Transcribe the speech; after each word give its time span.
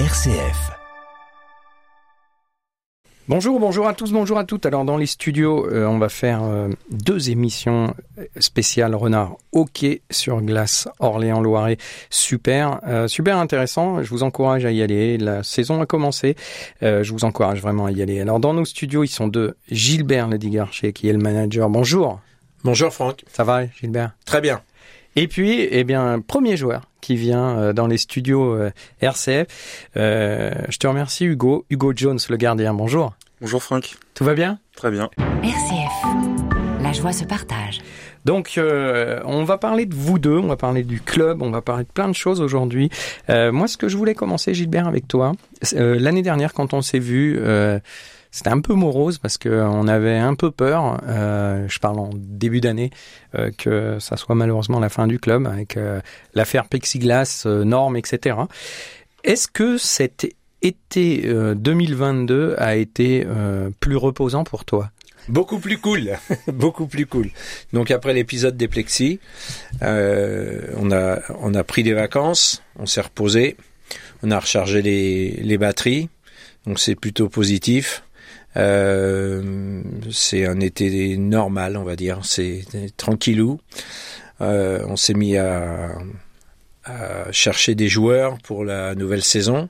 RCF. 0.00 0.72
Bonjour, 3.28 3.60
bonjour 3.60 3.86
à 3.86 3.94
tous, 3.94 4.10
bonjour 4.10 4.38
à 4.38 4.44
toutes. 4.44 4.66
Alors 4.66 4.84
dans 4.84 4.96
les 4.96 5.06
studios, 5.06 5.68
euh, 5.70 5.86
on 5.86 5.98
va 5.98 6.08
faire 6.08 6.42
euh, 6.42 6.68
deux 6.90 7.30
émissions 7.30 7.94
spéciales 8.40 8.96
renard 8.96 9.36
hockey 9.52 10.02
sur 10.10 10.42
glace 10.42 10.88
Orléans-Loiret. 10.98 11.76
Super, 12.10 12.80
euh, 12.88 13.06
super 13.06 13.38
intéressant. 13.38 14.02
Je 14.02 14.10
vous 14.10 14.24
encourage 14.24 14.64
à 14.64 14.72
y 14.72 14.82
aller. 14.82 15.16
La 15.16 15.44
saison 15.44 15.80
a 15.80 15.86
commencé. 15.86 16.34
je 16.82 17.12
vous 17.12 17.22
encourage 17.22 17.62
vraiment 17.62 17.86
à 17.86 17.92
y 17.92 18.02
aller. 18.02 18.20
Alors 18.20 18.40
dans 18.40 18.52
nos 18.52 18.64
studios, 18.64 19.04
ils 19.04 19.08
sont 19.08 19.28
deux. 19.28 19.54
Gilbert 19.70 20.26
Ledigarcher 20.26 20.92
qui 20.92 21.08
est 21.08 21.12
le 21.12 21.20
manager. 21.20 21.70
Bonjour. 21.70 22.18
Bonjour 22.64 22.92
Franck. 22.92 23.24
Ça 23.32 23.44
va 23.44 23.64
Gilbert? 23.66 24.10
Très 24.26 24.40
bien. 24.40 24.60
Et 25.16 25.28
puis, 25.28 25.68
eh 25.70 25.84
bien, 25.84 26.20
premier 26.20 26.56
joueur 26.56 26.82
qui 27.00 27.16
vient 27.16 27.58
euh, 27.58 27.72
dans 27.72 27.86
les 27.86 27.98
studios 27.98 28.54
euh, 28.54 28.70
RCF. 29.00 29.46
Euh, 29.96 30.50
je 30.68 30.78
te 30.78 30.86
remercie 30.86 31.24
Hugo. 31.24 31.66
Hugo 31.70 31.92
Jones, 31.94 32.18
le 32.28 32.36
gardien. 32.36 32.74
Bonjour. 32.74 33.14
Bonjour 33.40 33.62
Franck. 33.62 33.96
Tout 34.14 34.24
va 34.24 34.34
bien? 34.34 34.58
Très 34.74 34.90
bien. 34.90 35.10
RCF. 35.42 36.82
La 36.82 36.92
joie 36.92 37.12
se 37.12 37.24
partage. 37.24 37.80
Donc, 38.24 38.58
on 38.58 39.44
va 39.44 39.58
parler 39.58 39.84
de 39.84 39.94
vous 39.94 40.18
deux, 40.18 40.38
on 40.38 40.46
va 40.46 40.56
parler 40.56 40.82
du 40.82 41.00
club, 41.00 41.42
on 41.42 41.50
va 41.50 41.60
parler 41.60 41.84
de 41.84 41.90
plein 41.90 42.08
de 42.08 42.14
choses 42.14 42.40
aujourd'hui. 42.40 42.88
moi, 43.28 43.68
ce 43.68 43.76
que 43.76 43.88
je 43.88 43.98
voulais 43.98 44.14
commencer, 44.14 44.54
Gilbert, 44.54 44.88
avec 44.88 45.06
toi, 45.06 45.32
l'année 45.72 46.22
dernière, 46.22 46.54
quand 46.54 46.72
on 46.72 46.80
s'est 46.80 46.98
vu, 46.98 47.38
c'était 48.34 48.50
un 48.50 48.60
peu 48.60 48.74
morose 48.74 49.18
parce 49.18 49.38
que 49.38 49.48
on 49.48 49.86
avait 49.86 50.16
un 50.16 50.34
peu 50.34 50.50
peur, 50.50 51.00
euh, 51.06 51.68
je 51.68 51.78
parle 51.78 52.00
en 52.00 52.10
début 52.12 52.60
d'année, 52.60 52.90
euh, 53.36 53.52
que 53.56 54.00
ça 54.00 54.16
soit 54.16 54.34
malheureusement 54.34 54.80
la 54.80 54.88
fin 54.88 55.06
du 55.06 55.20
club 55.20 55.46
avec 55.46 55.76
euh, 55.76 56.00
l'affaire 56.34 56.68
Plexiglas, 56.68 57.46
normes, 57.46 57.96
etc. 57.96 58.38
Est-ce 59.22 59.46
que 59.46 59.78
cet 59.78 60.26
été 60.62 61.32
2022 61.54 62.56
a 62.58 62.74
été 62.74 63.24
plus 63.78 63.96
reposant 63.96 64.42
pour 64.42 64.64
toi? 64.64 64.90
Beaucoup 65.28 65.60
plus 65.60 65.78
cool, 65.78 66.18
beaucoup 66.48 66.88
plus 66.88 67.06
cool. 67.06 67.30
Donc 67.72 67.92
après 67.92 68.14
l'épisode 68.14 68.56
des 68.56 68.66
plexis, 68.66 69.20
on 69.80 70.90
a 70.90 71.20
on 71.38 71.54
a 71.54 71.62
pris 71.62 71.84
des 71.84 71.92
vacances, 71.92 72.64
on 72.80 72.86
s'est 72.86 73.02
reposé, 73.02 73.56
on 74.24 74.32
a 74.32 74.40
rechargé 74.40 74.82
les, 74.82 75.30
les 75.40 75.56
batteries, 75.56 76.08
donc 76.66 76.80
c'est 76.80 76.96
plutôt 76.96 77.28
positif. 77.28 78.02
Euh, 78.56 79.82
c'est 80.10 80.46
un 80.46 80.60
été 80.60 81.16
normal, 81.16 81.76
on 81.76 81.84
va 81.84 81.96
dire. 81.96 82.20
C'est 82.24 82.64
tranquillou. 82.96 83.60
Euh, 84.40 84.84
on 84.88 84.96
s'est 84.96 85.14
mis 85.14 85.36
à, 85.36 85.96
à, 86.84 87.32
chercher 87.32 87.74
des 87.74 87.88
joueurs 87.88 88.38
pour 88.38 88.64
la 88.64 88.94
nouvelle 88.94 89.22
saison, 89.22 89.68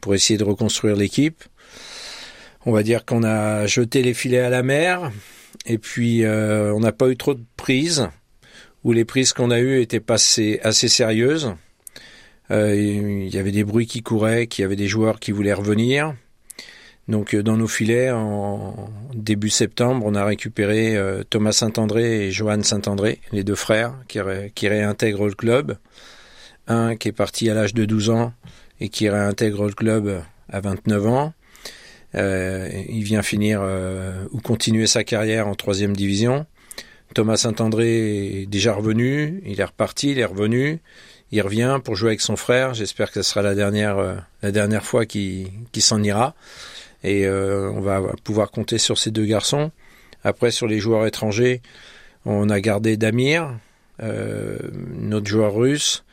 pour 0.00 0.14
essayer 0.14 0.38
de 0.38 0.44
reconstruire 0.44 0.96
l'équipe. 0.96 1.44
On 2.64 2.72
va 2.72 2.82
dire 2.82 3.04
qu'on 3.04 3.24
a 3.24 3.66
jeté 3.66 4.02
les 4.02 4.14
filets 4.14 4.40
à 4.40 4.50
la 4.50 4.62
mer, 4.62 5.10
et 5.66 5.78
puis 5.78 6.24
euh, 6.24 6.72
on 6.72 6.80
n'a 6.80 6.92
pas 6.92 7.08
eu 7.08 7.16
trop 7.16 7.34
de 7.34 7.44
prises, 7.56 8.08
ou 8.84 8.92
les 8.92 9.04
prises 9.04 9.32
qu'on 9.32 9.50
a 9.50 9.58
eues 9.58 9.80
étaient 9.80 10.00
passées 10.00 10.60
assez 10.62 10.88
sérieuses. 10.88 11.54
Euh, 12.50 12.76
il 12.76 13.34
y 13.34 13.38
avait 13.38 13.52
des 13.52 13.64
bruits 13.64 13.86
qui 13.86 14.02
couraient, 14.02 14.46
qu'il 14.46 14.62
y 14.62 14.64
avait 14.64 14.76
des 14.76 14.88
joueurs 14.88 15.18
qui 15.18 15.32
voulaient 15.32 15.52
revenir. 15.52 16.14
Donc 17.12 17.34
euh, 17.34 17.42
dans 17.42 17.58
nos 17.58 17.68
filets, 17.68 18.10
en 18.10 18.90
début 19.14 19.50
septembre, 19.50 20.06
on 20.06 20.14
a 20.14 20.24
récupéré 20.24 20.96
euh, 20.96 21.22
Thomas 21.28 21.52
Saint-André 21.52 22.26
et 22.26 22.30
Johan 22.30 22.62
Saint-André, 22.62 23.20
les 23.32 23.44
deux 23.44 23.54
frères, 23.54 23.94
qui, 24.08 24.18
réintègrent 24.68 25.26
le 25.26 25.34
club. 25.34 25.76
Un 26.68 26.96
qui 26.96 27.08
est 27.08 27.12
parti 27.12 27.50
à 27.50 27.54
l'âge 27.54 27.74
de 27.74 27.84
12 27.84 28.08
ans 28.08 28.32
et 28.80 28.88
qui 28.88 29.10
réintègre 29.10 29.66
le 29.66 29.74
club 29.74 30.22
à 30.48 30.60
29 30.60 31.06
ans. 31.06 31.34
Euh, 32.14 32.70
il 32.88 33.02
vient 33.02 33.22
finir 33.22 33.62
ou 34.30 34.40
continuer 34.40 34.86
sa 34.86 35.04
carrière 35.04 35.48
en 35.48 35.54
troisième 35.54 35.94
division. 35.94 36.46
Thomas 37.14 37.36
Saint-André 37.36 38.42
est 38.42 38.46
déjà 38.46 38.72
revenu, 38.72 39.42
il 39.44 39.60
est 39.60 39.64
reparti, 39.64 40.12
il 40.12 40.18
est 40.18 40.24
revenu, 40.24 40.80
il 41.30 41.42
revient 41.42 41.78
pour 41.84 41.94
jouer 41.94 42.10
avec 42.10 42.22
son 42.22 42.36
frère. 42.36 42.72
J'espère 42.72 43.08
que 43.10 43.20
ce 43.20 43.28
sera 43.28 43.42
la 43.42 43.54
dernière, 43.54 44.24
la 44.40 44.50
dernière 44.50 44.84
fois 44.84 45.04
qu'il 45.04 45.50
s'en 45.76 46.02
ira 46.02 46.34
et 47.02 47.26
euh, 47.26 47.70
on 47.70 47.80
va 47.80 48.00
pouvoir 48.22 48.50
compter 48.50 48.78
sur 48.78 48.98
ces 48.98 49.10
deux 49.10 49.24
garçons. 49.24 49.70
Après, 50.24 50.50
sur 50.50 50.66
les 50.66 50.78
joueurs 50.78 51.06
étrangers, 51.06 51.62
on 52.24 52.48
a 52.48 52.60
gardé 52.60 52.96
Damir, 52.96 53.58
euh, 54.02 54.56
notre 54.96 55.26
joueur 55.26 55.54
russe. 55.54 56.04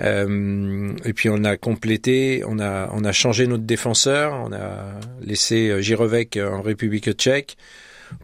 Euh, 0.00 0.92
et 1.04 1.12
puis 1.12 1.28
on 1.28 1.42
a 1.42 1.56
complété, 1.56 2.44
on 2.46 2.60
a 2.60 2.88
on 2.92 3.02
a 3.02 3.10
changé 3.10 3.48
notre 3.48 3.64
défenseur, 3.64 4.32
on 4.32 4.52
a 4.52 5.00
laissé 5.20 5.82
Girovek 5.82 6.36
en 6.36 6.62
République 6.62 7.10
tchèque 7.14 7.56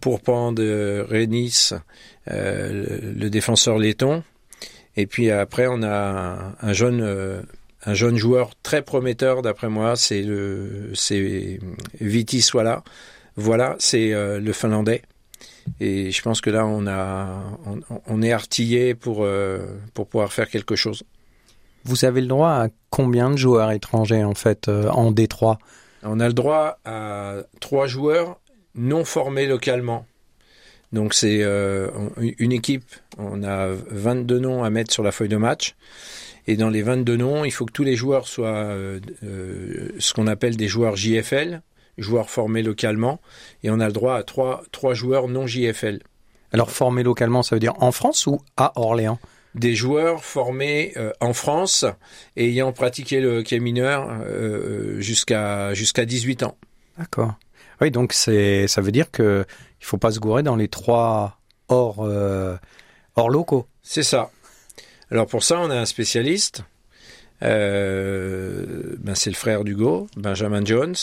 pour 0.00 0.20
prendre 0.20 0.62
Renis, 1.02 1.70
le, 2.28 3.28
défenseur 3.28 3.78
letton. 3.78 4.22
Et 4.96 5.06
puis 5.06 5.32
après 5.32 5.66
on 5.68 5.82
a 5.82 6.54
un 6.62 6.72
jeune 6.72 7.44
un 7.86 7.94
jeune 7.94 8.16
joueur 8.16 8.50
très 8.62 8.82
prometteur 8.82 9.42
d'après 9.42 9.68
moi, 9.68 9.96
c'est 9.96 10.22
le 10.22 10.92
c'est 10.94 11.60
Viti 12.00 12.40
Swala. 12.40 12.82
Voilà, 13.36 13.76
c'est 13.78 14.12
euh, 14.12 14.40
le 14.40 14.52
finlandais. 14.52 15.02
Et 15.80 16.10
je 16.10 16.22
pense 16.22 16.40
que 16.40 16.50
là 16.50 16.66
on 16.66 16.86
a 16.86 17.42
on, 18.06 18.22
est 18.22 18.32
artillé 18.32 18.94
pour 18.94 19.24
euh, 19.24 19.66
pour 19.94 20.06
pouvoir 20.06 20.32
faire 20.32 20.48
quelque 20.48 20.76
chose. 20.76 21.02
Vous 21.84 22.04
avez 22.04 22.20
le 22.20 22.26
droit 22.26 22.50
à 22.50 22.68
combien 22.90 23.30
de 23.30 23.36
joueurs 23.36 23.70
étrangers 23.72 24.24
en 24.24 24.34
fait 24.34 24.68
euh, 24.68 24.88
en 24.90 25.10
Détroit? 25.10 25.58
On 26.02 26.20
a 26.20 26.26
le 26.26 26.34
droit 26.34 26.78
à 26.84 27.36
trois 27.60 27.86
joueurs 27.86 28.38
non 28.74 29.04
formés 29.04 29.46
localement. 29.46 30.06
Donc 30.92 31.12
c'est 31.12 31.42
une 32.38 32.52
équipe, 32.52 32.84
on 33.18 33.42
a 33.42 33.66
22 33.66 34.38
noms 34.38 34.62
à 34.62 34.70
mettre 34.70 34.92
sur 34.92 35.02
la 35.02 35.10
feuille 35.10 35.28
de 35.28 35.36
match. 35.36 35.74
Et 36.46 36.56
dans 36.56 36.68
les 36.68 36.82
22 36.82 37.16
noms, 37.16 37.44
il 37.44 37.50
faut 37.50 37.64
que 37.64 37.72
tous 37.72 37.84
les 37.84 37.96
joueurs 37.96 38.28
soient 38.28 38.48
euh, 38.48 39.00
euh, 39.22 39.88
ce 39.98 40.12
qu'on 40.12 40.26
appelle 40.26 40.56
des 40.56 40.68
joueurs 40.68 40.96
JFL, 40.96 41.62
joueurs 41.96 42.28
formés 42.28 42.62
localement, 42.62 43.20
et 43.62 43.70
on 43.70 43.80
a 43.80 43.86
le 43.86 43.92
droit 43.92 44.16
à 44.16 44.22
trois, 44.22 44.62
trois 44.70 44.94
joueurs 44.94 45.28
non 45.28 45.46
JFL. 45.46 46.00
Alors 46.52 46.70
formés 46.70 47.02
localement, 47.02 47.42
ça 47.42 47.56
veut 47.56 47.60
dire 47.60 47.74
en 47.80 47.92
France 47.92 48.26
ou 48.26 48.40
à 48.56 48.72
Orléans? 48.76 49.18
Des 49.54 49.74
joueurs 49.74 50.24
formés 50.24 50.92
euh, 50.96 51.12
en 51.20 51.32
France 51.32 51.84
et 52.36 52.48
ayant 52.48 52.72
pratiqué 52.72 53.20
le 53.20 53.38
hockey 53.38 53.60
mineur 53.60 54.08
jusqu'à 54.98 55.72
jusqu'à 55.74 56.04
18 56.04 56.42
ans. 56.42 56.56
D'accord. 56.98 57.34
Oui, 57.80 57.90
donc 57.90 58.12
c'est 58.12 58.66
ça 58.66 58.80
veut 58.80 58.92
dire 58.92 59.10
que 59.10 59.44
il 59.80 59.86
faut 59.86 59.96
pas 59.96 60.10
se 60.10 60.18
gourer 60.18 60.42
dans 60.42 60.56
les 60.56 60.68
trois 60.68 61.38
hors 61.68 62.06
hors 63.14 63.30
locaux. 63.30 63.66
C'est 63.82 64.02
ça. 64.02 64.30
Alors 65.14 65.28
pour 65.28 65.44
ça, 65.44 65.60
on 65.60 65.70
a 65.70 65.76
un 65.76 65.84
spécialiste. 65.84 66.64
Euh, 67.44 68.96
ben 68.98 69.14
c'est 69.14 69.30
le 69.30 69.36
frère 69.36 69.62
d'Hugo, 69.62 70.08
Benjamin 70.16 70.64
Jones, 70.64 70.96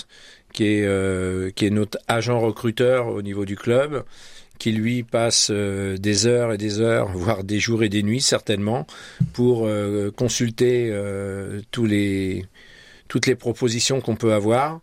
qui 0.52 0.66
est, 0.66 0.86
euh, 0.86 1.50
qui 1.52 1.68
est 1.68 1.70
notre 1.70 1.98
agent 2.10 2.38
recruteur 2.38 3.08
au 3.08 3.22
niveau 3.22 3.46
du 3.46 3.56
club, 3.56 4.04
qui 4.60 4.74
lui 4.74 5.04
passe 5.04 5.48
euh, 5.50 5.96
des 5.96 6.28
heures 6.28 6.52
et 6.52 6.58
des 6.58 6.82
heures, 6.82 7.08
voire 7.14 7.46
des 7.46 7.62
jours 7.62 7.84
et 7.84 7.88
des 7.88 8.04
nuits 8.04 8.20
certainement, 8.20 8.86
pour 9.32 9.70
consulter 10.18 10.94
toutes 11.72 11.88
les 11.90 12.46
propositions 13.40 14.02
qu'on 14.02 14.18
peut 14.18 14.34
avoir. 14.34 14.82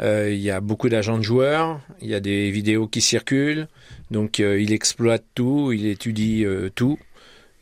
il 0.00 0.40
y 0.40 0.50
a 0.50 0.62
beaucoup 0.62 0.88
d'agents 0.88 1.18
de 1.18 1.24
joueurs, 1.24 1.78
il 2.00 2.08
y 2.08 2.14
a 2.14 2.20
des 2.20 2.50
vidéos 2.50 2.86
qui 2.86 3.02
circulent, 3.02 3.68
donc 4.10 4.38
il 4.38 4.72
exploite 4.72 5.24
tout, 5.34 5.72
il 5.72 5.84
étudie 5.84 6.46
tout. 6.74 6.98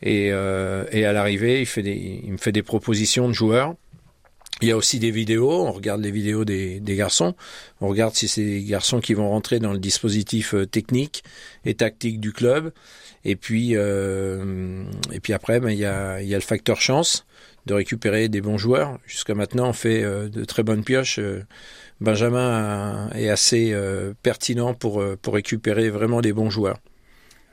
Et, 0.01 0.31
euh, 0.31 0.85
et 0.91 1.05
à 1.05 1.13
l'arrivée, 1.13 1.61
il, 1.61 1.87
il 1.87 2.31
me 2.31 2.37
fait 2.37 2.51
des 2.51 2.63
propositions 2.63 3.27
de 3.27 3.33
joueurs. 3.33 3.75
Il 4.61 4.67
y 4.67 4.71
a 4.71 4.77
aussi 4.77 4.99
des 4.99 5.09
vidéos, 5.09 5.65
on 5.65 5.71
regarde 5.71 6.01
les 6.01 6.11
vidéos 6.11 6.45
des, 6.45 6.79
des 6.79 6.95
garçons, 6.95 7.33
on 7.79 7.87
regarde 7.87 8.13
si 8.13 8.27
c'est 8.27 8.43
des 8.43 8.63
garçons 8.63 8.99
qui 8.99 9.15
vont 9.15 9.27
rentrer 9.27 9.59
dans 9.59 9.73
le 9.73 9.79
dispositif 9.79 10.53
euh, 10.53 10.67
technique 10.67 11.23
et 11.65 11.73
tactique 11.73 12.19
du 12.19 12.31
club. 12.31 12.71
Et 13.25 13.35
puis, 13.35 13.71
euh, 13.75 14.83
et 15.11 15.19
puis 15.19 15.33
après, 15.33 15.59
ben, 15.59 15.71
il, 15.71 15.79
y 15.79 15.85
a, 15.85 16.21
il 16.21 16.27
y 16.27 16.35
a 16.35 16.37
le 16.37 16.43
facteur 16.43 16.79
chance 16.79 17.25
de 17.65 17.73
récupérer 17.73 18.29
des 18.29 18.41
bons 18.41 18.59
joueurs. 18.59 18.99
Jusqu'à 19.07 19.33
maintenant, 19.33 19.69
on 19.69 19.73
fait 19.73 20.03
euh, 20.03 20.29
de 20.29 20.45
très 20.45 20.61
bonnes 20.61 20.83
pioches. 20.83 21.17
Euh, 21.17 21.43
Benjamin 21.99 23.09
est 23.15 23.29
assez 23.29 23.75
pertinent 24.23 24.73
pour, 24.73 25.03
pour 25.21 25.35
récupérer 25.35 25.91
vraiment 25.91 26.21
des 26.21 26.33
bons 26.33 26.49
joueurs. 26.49 26.79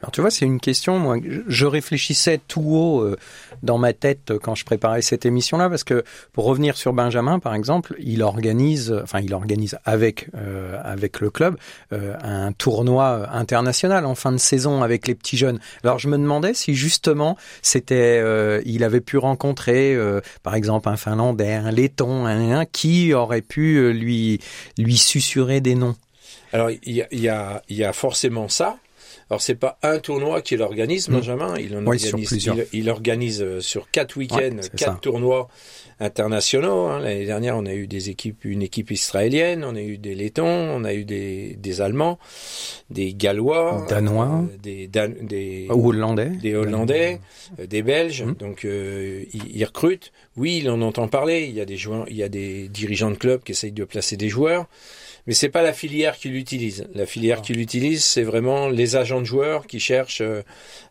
Alors 0.01 0.13
tu 0.13 0.21
vois, 0.21 0.31
c'est 0.31 0.45
une 0.45 0.61
question. 0.61 0.99
Moi, 1.01 1.17
je 1.49 1.67
réfléchissais 1.67 2.41
tout 2.47 2.63
haut 2.63 3.01
euh, 3.01 3.17
dans 3.65 3.79
ma 3.79 3.93
tête 3.93 4.33
quand 4.41 4.55
je 4.55 4.65
préparais 4.65 5.03
cette 5.03 5.27
émission-là, 5.27 5.69
parce 5.69 5.83
que 5.83 6.05
pour 6.33 6.45
revenir 6.45 6.77
sur 6.77 6.93
Benjamin, 6.93 7.41
par 7.41 7.55
exemple, 7.55 7.97
il 7.99 8.23
organise, 8.23 8.93
enfin, 9.03 9.21
il 9.21 9.35
organise 9.35 9.77
avec 9.85 10.29
euh, 10.37 10.81
avec 10.85 11.19
le 11.19 11.31
club 11.31 11.57
euh, 11.93 12.15
un 12.23 12.53
tournoi 12.53 13.29
international 13.33 14.07
en 14.07 14.15
fin 14.15 14.31
de 14.31 14.37
saison 14.37 14.85
avec 14.85 15.09
les 15.09 15.17
petits 15.17 15.37
jeunes. 15.37 15.59
Alors 15.83 15.99
je 15.99 16.09
me 16.09 16.17
demandais 16.17 16.55
si 16.55 16.75
justement 16.75 17.37
c'était, 17.63 18.23
il 18.65 18.85
avait 18.85 19.01
pu 19.01 19.19
rencontrer, 19.19 19.97
par 20.43 20.55
exemple, 20.55 20.89
un 20.89 20.97
Finlandais, 20.97 21.55
un 21.55 21.71
Letton, 21.71 22.27
un, 22.27 22.65
qui 22.67 23.15
aurait 23.15 23.43
pu 23.43 23.93
lui 23.93 24.41
lui 24.79 24.97
susurrer 24.97 25.61
des 25.61 25.75
noms. 25.75 25.97
Alors 26.53 26.71
il 26.71 26.95
y 26.95 27.03
a, 27.03 27.07
y 27.11 27.29
a, 27.29 27.63
y 27.69 27.83
a 27.85 27.93
forcément 27.93 28.49
ça. 28.49 28.79
Alors 29.31 29.43
c'est 29.43 29.55
pas 29.55 29.79
un 29.83 29.99
tournoi 29.99 30.41
qu'il 30.43 30.63
organise, 30.63 31.09
Benjamin. 31.09 31.55
Il 31.59 31.77
en 31.77 31.87
organise, 31.87 32.47
il, 32.47 32.67
il, 32.73 32.91
organise 32.91 33.43
euh, 33.43 33.61
sur 33.61 33.91
quatre 33.91 34.17
week-ends, 34.17 34.61
quatre 34.77 35.01
tournois 35.01 35.49
internationaux. 36.01 36.87
Hein. 36.87 37.01
L'année 37.01 37.27
dernière, 37.27 37.57
on 37.57 37.67
a 37.67 37.75
eu 37.75 37.87
des 37.87 38.11
équipes, 38.11 38.45
une 38.45 38.63
équipe 38.63 38.91
israélienne, 38.91 39.65
on 39.65 39.75
a 39.75 39.81
eu 39.81 39.99
des 39.99 40.15
Lettons, 40.15 40.47
on 40.47 40.85
a 40.85 40.95
eu 40.95 41.05
des, 41.05 41.57
des 41.57 41.81
Allemands, 41.81 42.19
des 42.91 43.15
Gallois, 43.15 43.87
Danois, 43.89 44.45
euh, 44.45 44.57
des, 44.63 44.87
Dan, 44.87 45.15
des 45.23 45.67
Hollandais, 45.69 46.31
des 46.41 46.55
Hollandais, 46.55 47.21
euh, 47.59 47.67
des 47.67 47.83
Belges. 47.83 48.23
Mmh. 48.23 48.35
Donc 48.35 48.65
euh, 48.65 49.25
ils, 49.33 49.57
ils, 49.57 49.65
recrutent. 49.65 50.13
Oui, 50.37 50.61
il 50.63 50.71
en 50.71 50.81
entend 50.83 51.09
parler. 51.09 51.47
Il 51.49 51.55
y 51.55 51.61
a 51.61 51.65
des 51.65 51.77
joueurs, 51.77 52.07
il 52.09 52.17
y 52.17 52.23
a 52.23 52.29
des 52.29 52.69
dirigeants 52.69 53.11
de 53.11 53.17
clubs 53.17 53.43
qui 53.43 53.53
essayent 53.53 53.73
de 53.73 53.85
placer 53.85 54.17
des 54.17 54.29
joueurs. 54.29 54.67
Mais 55.29 55.35
c'est 55.35 55.51
pas 55.51 55.61
la 55.61 55.75
filière 55.75 56.17
qui 56.17 56.31
l'utilise. 56.31 56.87
La 56.95 57.05
filière 57.05 57.43
qui 57.43 57.53
l'utilise, 57.53 58.03
c'est 58.03 58.23
vraiment 58.23 58.71
les 58.71 58.97
agents 58.97 59.21
de 59.21 59.27
joueurs 59.27 59.67
qui 59.67 59.79
cherchent 59.79 60.23
euh, 60.23 60.41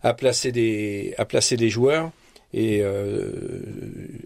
à 0.03 0.13
placer 0.13 0.51
des 0.51 1.15
à 1.17 1.25
placer 1.25 1.57
des 1.57 1.71
joueurs 1.71 2.11
et 2.53 2.81
euh, 2.83 3.31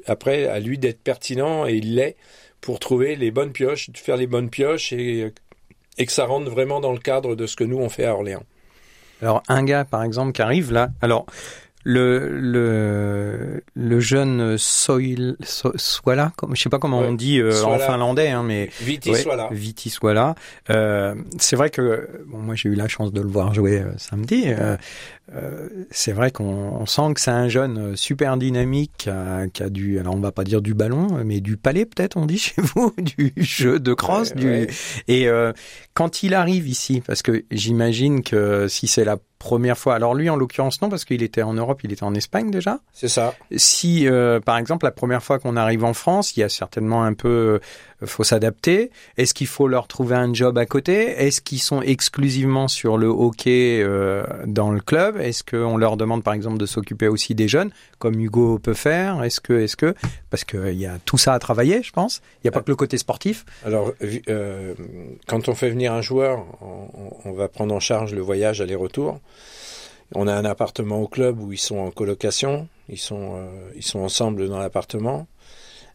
après 0.06 0.48
à 0.48 0.60
lui 0.60 0.78
d'être 0.78 1.02
pertinent 1.02 1.66
et 1.66 1.76
il 1.76 1.96
l'est 1.96 2.18
pour 2.60 2.80
trouver 2.80 3.16
les 3.16 3.32
bonnes 3.32 3.54
pioches, 3.54 3.90
faire 3.94 4.18
les 4.18 4.28
bonnes 4.28 4.50
pioches 4.50 4.92
et, 4.92 5.32
et 5.98 6.06
que 6.06 6.12
ça 6.12 6.26
rentre 6.26 6.52
vraiment 6.52 6.82
dans 6.82 6.92
le 6.92 7.00
cadre 7.00 7.36
de 7.36 7.48
ce 7.48 7.56
que 7.56 7.64
nous 7.64 7.78
on 7.78 7.88
fait 7.88 8.04
à 8.04 8.14
Orléans. 8.14 8.44
Alors 9.22 9.44
un 9.48 9.64
gars 9.64 9.86
par 9.86 10.04
exemple 10.04 10.34
qui 10.34 10.42
arrive 10.42 10.74
là, 10.74 10.90
alors 11.02 11.26
le 11.84 12.30
le 12.40 13.64
le 13.74 14.00
jeune 14.00 14.58
Soil 14.58 15.36
so, 15.44 15.72
Swala, 15.76 16.32
comme 16.38 16.56
je 16.56 16.62
sais 16.62 16.70
pas 16.70 16.80
comment 16.80 17.02
ouais. 17.02 17.08
on 17.08 17.14
dit 17.14 17.40
euh, 17.40 17.64
en 17.64 17.78
finlandais, 17.80 18.30
hein, 18.30 18.44
mais 18.44 18.70
Viti 18.82 19.12
ouais, 19.12 19.22
Swala. 19.22 19.50
Viti 19.52 19.90
Swala. 19.90 20.36
Euh, 20.70 21.16
c'est 21.40 21.56
vrai 21.56 21.70
que 21.70 22.10
bon, 22.28 22.40
moi 22.40 22.56
j'ai 22.56 22.70
eu 22.70 22.76
la 22.76 22.88
chance 22.88 23.12
de 23.12 23.22
le 23.22 23.30
voir 23.30 23.54
jouer 23.54 23.80
euh, 23.80 23.92
samedi. 23.98 24.46
Euh, 24.48 24.78
euh, 25.34 25.70
c'est 25.92 26.12
vrai 26.12 26.32
qu'on 26.32 26.86
sent 26.86 27.14
que 27.14 27.22
c'est 27.22 27.32
un 27.32 27.48
jeune 27.48 27.96
super 27.96 28.36
dynamique 28.36 28.92
qui 28.98 29.10
a, 29.10 29.48
qui 29.48 29.64
a, 29.64 29.70
du, 29.70 29.98
alors 29.98 30.16
on 30.16 30.20
va 30.20 30.34
pas 30.34 30.44
dire 30.44 30.62
du 30.62 30.74
ballon, 30.74 31.08
mais 31.24 31.40
du 31.40 31.56
palais 31.56 31.86
peut-être 31.86 32.18
on 32.18 32.26
dit 32.26 32.38
chez 32.38 32.62
vous, 32.62 32.94
du 32.98 33.32
jeu 33.38 33.80
de 33.80 33.94
crosse, 33.94 34.34
du 34.34 34.68
et 35.08 35.30
euh, 35.30 35.54
quand 35.94 36.24
il 36.24 36.34
arrive 36.34 36.68
ici, 36.68 37.02
parce 37.06 37.22
que 37.22 37.46
j'imagine 37.50 38.24
que 38.24 38.68
si 38.68 38.88
c'est 38.88 39.06
la 39.06 39.18
première 39.42 39.78
fois. 39.78 39.96
Alors 39.96 40.14
lui, 40.14 40.30
en 40.30 40.36
l'occurrence, 40.36 40.82
non, 40.84 40.90
parce 40.90 41.04
qu'il 41.04 41.24
était 41.24 41.42
en 41.42 41.54
Europe, 41.54 41.82
il 41.84 41.92
était 41.92 42.04
en 42.04 42.14
Espagne 42.14 42.52
déjà. 42.52 42.80
C'est 42.94 43.08
ça. 43.08 43.34
Si, 43.58 44.08
euh, 44.08 44.40
par 44.40 44.58
exemple, 44.58 44.86
la 44.86 44.92
première 44.92 45.24
fois 45.24 45.40
qu'on 45.40 45.56
arrive 45.56 45.84
en 45.84 45.94
France, 45.94 46.38
il 46.38 46.42
y 46.42 46.44
a 46.44 46.50
certainement 46.50 47.04
un 47.04 47.14
peu, 47.14 47.60
euh, 48.04 48.06
faut 48.06 48.24
s'adapter. 48.24 48.92
Est-ce 49.18 49.34
qu'il 49.34 49.48
faut 49.48 49.68
leur 49.68 49.88
trouver 49.88 50.16
un 50.16 50.32
job 50.32 50.60
à 50.60 50.68
côté? 50.68 51.26
Est-ce 51.26 51.42
qu'ils 51.42 51.60
sont 51.60 51.82
exclusivement 51.82 52.68
sur 52.68 53.00
le 53.00 53.08
hockey 53.08 53.82
euh, 53.82 54.24
dans 54.46 54.70
le 54.70 54.80
club? 54.80 55.18
Est-ce 55.18 55.44
qu'on 55.44 55.76
leur 55.76 55.98
demande, 55.98 56.24
par 56.24 56.36
exemple, 56.36 56.60
de 56.60 56.68
s'occuper 56.68 57.08
aussi 57.08 57.34
des 57.34 57.48
jeunes, 57.48 57.72
comme 58.02 58.20
Hugo 58.20 58.60
peut 58.60 58.74
faire 58.74 59.24
Est-ce 59.24 59.40
que, 59.40 59.54
est-ce 59.54 59.78
que, 59.78 59.94
parce 60.30 60.44
qu'il 60.44 60.74
y 60.74 60.86
a 60.86 60.98
tout 61.06 61.18
ça 61.18 61.34
à 61.34 61.40
travailler, 61.40 61.84
je 61.84 61.92
pense. 61.92 62.22
Il 62.38 62.48
n'y 62.48 62.50
a 62.50 62.52
pas 62.52 62.62
que 62.62 62.72
le 62.72 62.76
côté 62.76 62.98
sportif. 62.98 63.46
Alors, 63.64 63.94
euh, 64.28 64.74
quand 65.28 65.48
on 65.48 65.56
fait 65.56 65.70
venir 65.70 65.94
un 65.94 66.02
joueur, 66.02 66.44
on, 66.62 67.12
on 67.24 67.32
va 67.32 67.48
prendre 67.48 67.74
en 67.74 67.80
charge 67.80 68.14
le 68.14 68.22
voyage 68.22 68.60
aller-retour. 68.60 69.20
On 70.16 70.28
a 70.28 70.34
un 70.34 70.46
appartement 70.46 71.00
au 71.00 71.08
club 71.08 71.40
où 71.40 71.54
ils 71.54 71.60
sont 71.60 71.78
en 71.78 71.92
colocation, 71.92 72.68
ils 72.90 72.98
sont, 72.98 73.36
euh, 73.36 73.48
ils 73.76 73.84
sont 73.84 74.00
ensemble 74.00 74.50
dans 74.50 74.60
l'appartement. 74.60 75.28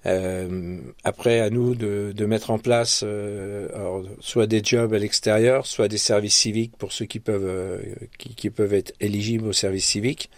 Euh, 0.06 0.79
après, 1.02 1.41
à 1.41 1.50
nous 1.50 1.75
de, 1.75 2.12
de 2.14 2.26
mettre 2.26 2.50
en 2.50 2.59
place 2.59 3.02
euh, 3.05 3.69
alors, 3.75 4.05
soit 4.20 4.47
des 4.47 4.62
jobs 4.62 4.94
à 4.94 4.99
l'extérieur, 4.99 5.67
soit 5.67 5.88
des 5.88 5.99
services 5.99 6.37
civiques 6.37 6.76
pour 6.79 6.93
ceux 6.93 7.06
qui 7.06 7.19
peuvent, 7.19 7.44
euh, 7.44 7.79
qui, 8.17 8.35
qui, 8.35 8.50
peuvent 8.50 8.75
être 8.75 8.94
éligibles 9.00 9.49
au 9.49 9.52
service 9.52 9.87
civique. 9.87 10.31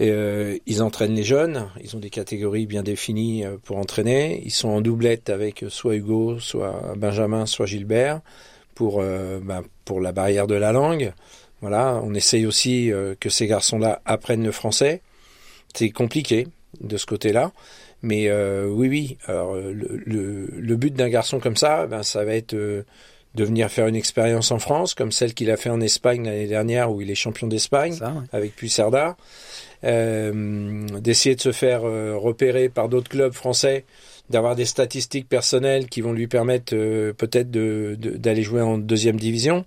Et, 0.00 0.10
euh, 0.10 0.56
ils 0.66 0.82
entraînent 0.82 1.14
les 1.14 1.24
jeunes, 1.24 1.68
ils 1.82 1.96
ont 1.96 1.98
des 1.98 2.10
catégories 2.10 2.66
bien 2.66 2.82
définies 2.82 3.44
euh, 3.44 3.56
pour 3.62 3.78
entraîner. 3.78 4.40
Ils 4.44 4.52
sont 4.52 4.68
en 4.68 4.80
doublette 4.80 5.30
avec 5.30 5.64
soit 5.68 5.96
Hugo, 5.96 6.38
soit 6.38 6.94
Benjamin, 6.96 7.46
soit 7.46 7.66
Gilbert 7.66 8.20
pour, 8.74 9.02
ben, 9.02 9.64
pour 9.84 10.00
la 10.00 10.12
barrière 10.12 10.46
de 10.46 10.54
la 10.54 10.70
langue. 10.70 11.12
Voilà, 11.60 12.00
on 12.04 12.14
essaye 12.14 12.46
aussi 12.46 12.92
euh, 12.92 13.14
que 13.18 13.30
ces 13.30 13.46
garçons-là 13.46 14.00
apprennent 14.04 14.44
le 14.44 14.52
français. 14.52 15.02
C'est 15.74 15.90
compliqué 15.90 16.46
de 16.80 16.96
ce 16.96 17.04
côté-là, 17.06 17.52
mais 18.02 18.28
euh, 18.28 18.68
oui, 18.68 18.88
oui. 18.88 19.18
Alors, 19.26 19.56
le, 19.56 20.46
le, 20.46 20.76
but 20.76 20.94
d'un 20.94 21.08
garçon 21.08 21.40
comme 21.40 21.56
ça, 21.56 21.86
ben, 21.86 22.02
ça 22.02 22.24
va 22.24 22.34
être 22.34 22.54
euh, 22.54 22.84
de 23.34 23.44
venir 23.44 23.70
faire 23.70 23.86
une 23.86 23.96
expérience 23.96 24.50
en 24.50 24.58
France, 24.58 24.94
comme 24.94 25.12
celle 25.12 25.34
qu'il 25.34 25.50
a 25.50 25.56
fait 25.56 25.70
en 25.70 25.80
Espagne 25.80 26.24
l'année 26.24 26.46
dernière, 26.46 26.90
où 26.90 27.00
il 27.00 27.10
est 27.10 27.14
champion 27.14 27.46
d'Espagne 27.46 27.92
ouais. 27.92 28.08
avec 28.32 28.56
Pucerda. 28.56 29.16
Euh, 29.84 30.86
d'essayer 30.98 31.36
de 31.36 31.40
se 31.40 31.52
faire 31.52 31.84
euh, 31.84 32.16
repérer 32.16 32.68
par 32.68 32.88
d'autres 32.88 33.08
clubs 33.08 33.32
français, 33.32 33.84
d'avoir 34.28 34.56
des 34.56 34.64
statistiques 34.64 35.28
personnelles 35.28 35.86
qui 35.86 36.00
vont 36.00 36.12
lui 36.12 36.26
permettre 36.26 36.74
euh, 36.74 37.12
peut-être 37.12 37.50
d'aller 37.50 37.96
de, 37.96 38.18
de, 38.18 38.42
jouer 38.42 38.60
en 38.60 38.76
deuxième 38.76 39.20
division 39.20 39.64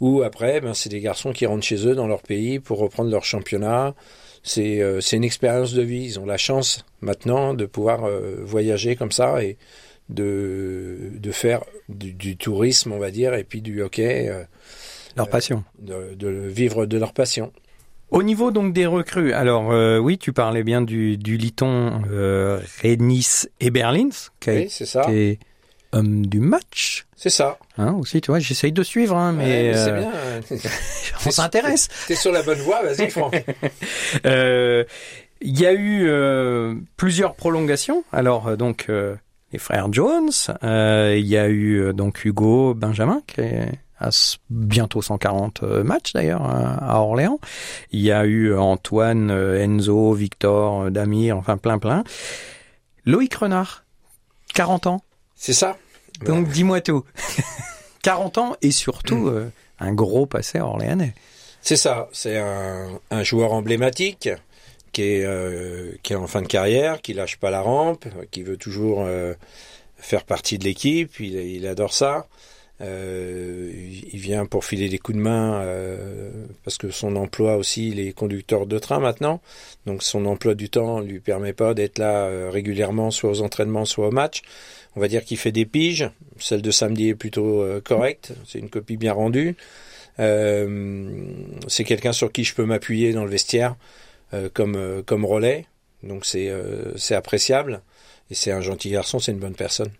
ou 0.00 0.22
après, 0.22 0.60
ben, 0.60 0.74
c'est 0.74 0.90
des 0.90 1.00
garçons 1.00 1.32
qui 1.32 1.46
rentrent 1.46 1.64
chez 1.64 1.86
eux 1.86 1.94
dans 1.94 2.06
leur 2.06 2.22
pays 2.22 2.58
pour 2.58 2.78
reprendre 2.78 3.10
leur 3.10 3.24
championnat. 3.24 3.94
C'est 4.42 4.80
euh, 4.80 5.00
une 5.00 5.24
expérience 5.24 5.72
de 5.72 5.82
vie. 5.82 6.04
Ils 6.04 6.20
ont 6.20 6.26
la 6.26 6.38
chance 6.38 6.84
maintenant 7.00 7.54
de 7.54 7.64
pouvoir 7.64 8.08
voyager 8.42 8.94
comme 8.94 9.12
ça 9.12 9.42
et 9.42 9.56
de, 10.10 11.12
de 11.14 11.32
faire 11.32 11.62
du, 11.88 12.12
du, 12.12 12.36
tourisme, 12.36 12.92
on 12.92 12.98
va 12.98 13.10
dire, 13.10 13.34
et 13.34 13.44
puis 13.44 13.62
du 13.62 13.82
hockey. 13.82 14.28
Euh, 14.28 14.44
leur 15.16 15.28
passion. 15.28 15.64
De, 15.78 16.14
de, 16.14 16.28
vivre 16.28 16.86
de 16.86 16.98
leur 16.98 17.12
passion. 17.12 17.52
Au 18.10 18.22
niveau 18.22 18.50
donc 18.50 18.72
des 18.72 18.86
recrues, 18.86 19.32
alors 19.32 19.70
euh, 19.70 19.98
oui, 19.98 20.18
tu 20.18 20.32
parlais 20.32 20.64
bien 20.64 20.82
du, 20.82 21.16
du 21.16 21.36
Liton 21.36 22.02
euh, 22.10 22.60
Rednis 22.82 23.46
et 23.60 23.70
Berlins, 23.70 24.08
qui 24.40 24.50
oui, 24.50 24.70
c'est 24.70 24.86
ça. 24.86 25.06
Homme 25.92 26.26
du 26.26 26.38
match. 26.38 27.06
C'est 27.16 27.30
ça. 27.30 27.58
Hein, 27.76 27.94
aussi, 27.94 28.20
tu 28.20 28.30
vois, 28.30 28.38
j'essaye 28.38 28.70
de 28.70 28.82
suivre, 28.84 29.16
hein, 29.16 29.32
mais, 29.32 29.44
ouais, 29.44 29.62
mais 29.62 29.74
c'est 29.74 29.90
euh, 29.90 29.98
bien. 29.98 30.70
on 31.26 31.30
s'intéresse. 31.30 31.88
T'es 32.06 32.14
sur 32.14 32.30
la 32.30 32.42
bonne 32.42 32.60
voie, 32.60 32.80
vas-y, 32.82 33.10
Franck. 33.10 33.44
euh, 34.24 34.84
il 35.40 35.58
y 35.58 35.66
a 35.66 35.72
eu 35.72 36.06
euh, 36.06 36.74
plusieurs 36.96 37.34
prolongations. 37.34 38.04
Alors 38.12 38.48
euh, 38.48 38.56
donc 38.56 38.86
euh, 38.88 39.16
les 39.52 39.58
frères 39.58 39.92
Jones, 39.92 40.30
il 40.62 41.26
y 41.26 41.36
a 41.36 41.48
eu 41.48 41.92
donc 41.92 42.24
Hugo 42.24 42.74
Benjamin 42.74 43.22
qui 43.26 43.40
est 43.40 43.80
à 43.98 44.08
bientôt 44.48 45.02
140 45.02 45.62
matchs 45.84 46.12
d'ailleurs 46.14 46.42
à 46.42 47.00
Orléans. 47.02 47.38
Il 47.90 48.00
y 48.00 48.12
a 48.12 48.24
eu 48.24 48.56
Antoine, 48.56 49.30
Enzo, 49.30 50.14
Victor, 50.14 50.90
Damir, 50.90 51.36
enfin 51.36 51.56
plein 51.56 51.78
plein. 51.78 52.04
Loïc 53.04 53.34
Renard, 53.34 53.84
40 54.54 54.86
ans. 54.86 55.02
C'est 55.34 55.52
ça. 55.52 55.76
Donc 56.24 56.46
ouais. 56.46 56.52
dis-moi 56.52 56.80
tout. 56.80 57.04
40 58.02 58.38
ans 58.38 58.56
et 58.62 58.70
surtout 58.70 59.28
euh, 59.28 59.50
un 59.78 59.92
gros 59.92 60.26
passé 60.26 60.60
orléanais. 60.60 61.14
C'est 61.60 61.76
ça, 61.76 62.08
c'est 62.12 62.38
un, 62.38 62.98
un, 63.10 63.22
joueur 63.22 63.52
emblématique 63.52 64.30
qui 65.00 65.06
est, 65.06 65.24
euh, 65.24 65.92
qui 66.02 66.12
est 66.12 66.16
en 66.16 66.26
fin 66.26 66.42
de 66.42 66.46
carrière, 66.46 67.00
qui 67.00 67.14
lâche 67.14 67.38
pas 67.38 67.50
la 67.50 67.62
rampe, 67.62 68.04
qui 68.30 68.42
veut 68.42 68.58
toujours 68.58 69.02
euh, 69.06 69.32
faire 69.96 70.24
partie 70.24 70.58
de 70.58 70.64
l'équipe, 70.64 71.18
il, 71.20 71.66
adore 71.66 71.94
ça. 71.94 72.26
Euh, 72.82 73.72
il 74.12 74.18
vient 74.18 74.44
pour 74.44 74.66
filer 74.66 74.90
des 74.90 74.98
coups 74.98 75.16
de 75.16 75.22
main 75.22 75.64
parce 76.64 76.76
que 76.76 76.90
son 76.90 77.16
emploi 77.16 77.56
aussi, 77.56 77.88
il 77.88 78.00
est 78.00 78.12
conducteur 78.12 78.66
de 78.66 78.78
train 78.78 78.98
maintenant. 78.98 79.40
Donc 79.86 80.02
son 80.02 80.26
emploi 80.26 80.54
du 80.54 80.68
temps 80.68 81.00
lui 81.00 81.20
permet 81.20 81.54
pas 81.54 81.72
d'être 81.72 81.98
là 81.98 82.50
régulièrement, 82.50 83.10
soit 83.10 83.30
aux 83.30 83.40
entraînements, 83.40 83.86
soit 83.86 84.08
au 84.08 84.12
match. 84.12 84.42
On 84.96 85.00
va 85.00 85.08
dire 85.08 85.24
qu'il 85.24 85.38
fait 85.38 85.52
des 85.52 85.64
piges. 85.64 86.10
Celle 86.38 86.62
de 86.62 86.70
samedi 86.70 87.08
est 87.08 87.14
plutôt 87.14 87.64
correcte. 87.84 88.32
C'est 88.46 88.58
une 88.58 88.70
copie 88.70 88.98
bien 88.98 89.14
rendue. 89.14 89.56
C'est 90.18 91.84
quelqu'un 91.84 92.12
sur 92.12 92.32
qui 92.32 92.44
je 92.44 92.54
peux 92.54 92.66
m'appuyer 92.66 93.12
dans 93.14 93.24
le 93.24 93.30
vestiaire 93.30 93.76
comme 94.54 95.02
comme 95.06 95.24
relais. 95.24 95.66
Donc 96.02 96.24
c'est 96.24 96.52
c'est 96.96 97.14
appréciable. 97.14 97.82
Et 98.30 98.34
c'est 98.34 98.52
un 98.52 98.60
gentil 98.60 98.90
garçon. 98.90 99.18
C'est 99.18 99.32
une 99.32 99.38
bonne 99.40 99.54
personne. 99.56 99.90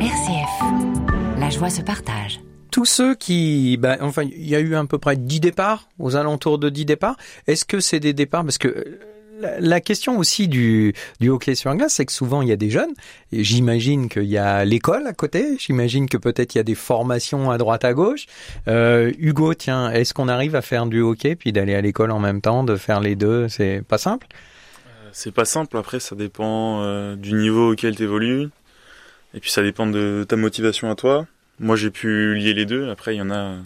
RCF. 0.00 1.38
La 1.38 1.50
joie 1.50 1.70
se 1.70 1.82
partage. 1.82 2.40
tous 2.72 2.84
ceux 2.84 3.14
qui, 3.14 3.76
bah, 3.78 3.96
enfin, 4.00 4.22
il 4.24 4.48
y 4.48 4.54
a 4.54 4.60
eu 4.60 4.74
à 4.74 4.84
peu 4.84 4.98
près 4.98 5.16
10 5.16 5.40
départs, 5.40 5.88
aux 5.98 6.14
alentours 6.16 6.58
de 6.58 6.68
10 6.68 6.84
départs. 6.84 7.16
Est-ce 7.46 7.64
que 7.64 7.80
c'est 7.80 8.00
des 8.00 8.12
départs? 8.12 8.42
Parce 8.44 8.58
que 8.58 8.68
euh, 8.68 8.98
la 9.40 9.80
question 9.80 10.18
aussi 10.18 10.48
du, 10.48 10.94
du 11.20 11.28
hockey 11.28 11.54
sur 11.54 11.74
glace, 11.74 11.94
c'est 11.94 12.06
que 12.06 12.12
souvent 12.12 12.42
il 12.42 12.48
y 12.48 12.52
a 12.52 12.56
des 12.56 12.70
jeunes. 12.70 12.92
J'imagine 13.32 14.08
qu'il 14.08 14.24
y 14.24 14.38
a 14.38 14.64
l'école 14.64 15.06
à 15.06 15.12
côté. 15.12 15.56
J'imagine 15.58 16.08
que 16.08 16.16
peut-être 16.16 16.54
il 16.54 16.58
y 16.58 16.60
a 16.60 16.64
des 16.64 16.74
formations 16.74 17.50
à 17.50 17.58
droite 17.58 17.84
à 17.84 17.92
gauche. 17.92 18.26
Euh, 18.68 19.12
Hugo, 19.18 19.54
tiens, 19.54 19.90
est-ce 19.90 20.14
qu'on 20.14 20.28
arrive 20.28 20.56
à 20.56 20.62
faire 20.62 20.86
du 20.86 21.00
hockey 21.00 21.36
puis 21.36 21.52
d'aller 21.52 21.74
à 21.74 21.80
l'école 21.80 22.10
en 22.10 22.20
même 22.20 22.40
temps, 22.40 22.64
de 22.64 22.76
faire 22.76 23.00
les 23.00 23.16
deux 23.16 23.48
C'est 23.48 23.82
pas 23.86 23.98
simple? 23.98 24.26
C'est 25.12 25.32
pas 25.32 25.46
simple, 25.46 25.78
après 25.78 25.98
ça 25.98 26.14
dépend 26.14 26.82
euh, 26.82 27.16
du 27.16 27.32
niveau 27.32 27.72
auquel 27.72 27.96
tu 27.96 28.02
évolues, 28.02 28.50
et 29.32 29.40
puis 29.40 29.50
ça 29.50 29.62
dépend 29.62 29.86
de 29.86 30.26
ta 30.28 30.36
motivation 30.36 30.90
à 30.90 30.94
toi. 30.94 31.26
Moi 31.58 31.74
j'ai 31.74 31.90
pu 31.90 32.34
lier 32.34 32.52
les 32.52 32.66
deux, 32.66 32.90
après 32.90 33.14
il 33.14 33.18
y 33.18 33.22
en 33.22 33.30
a 33.30 33.56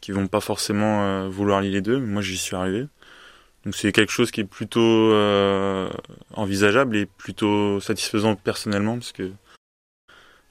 qui 0.00 0.10
vont 0.10 0.26
pas 0.26 0.40
forcément 0.40 1.04
euh, 1.04 1.28
vouloir 1.28 1.60
lier 1.60 1.70
les 1.70 1.80
deux, 1.80 2.00
mais 2.00 2.08
moi 2.08 2.22
j'y 2.22 2.36
suis 2.36 2.56
arrivé. 2.56 2.86
Donc 3.64 3.74
c'est 3.74 3.92
quelque 3.92 4.12
chose 4.12 4.30
qui 4.30 4.40
est 4.40 4.44
plutôt 4.44 4.80
euh, 4.80 5.88
envisageable 6.34 6.96
et 6.96 7.06
plutôt 7.06 7.80
satisfaisant 7.80 8.36
personnellement, 8.36 8.94
parce 8.94 9.12
que 9.12 9.30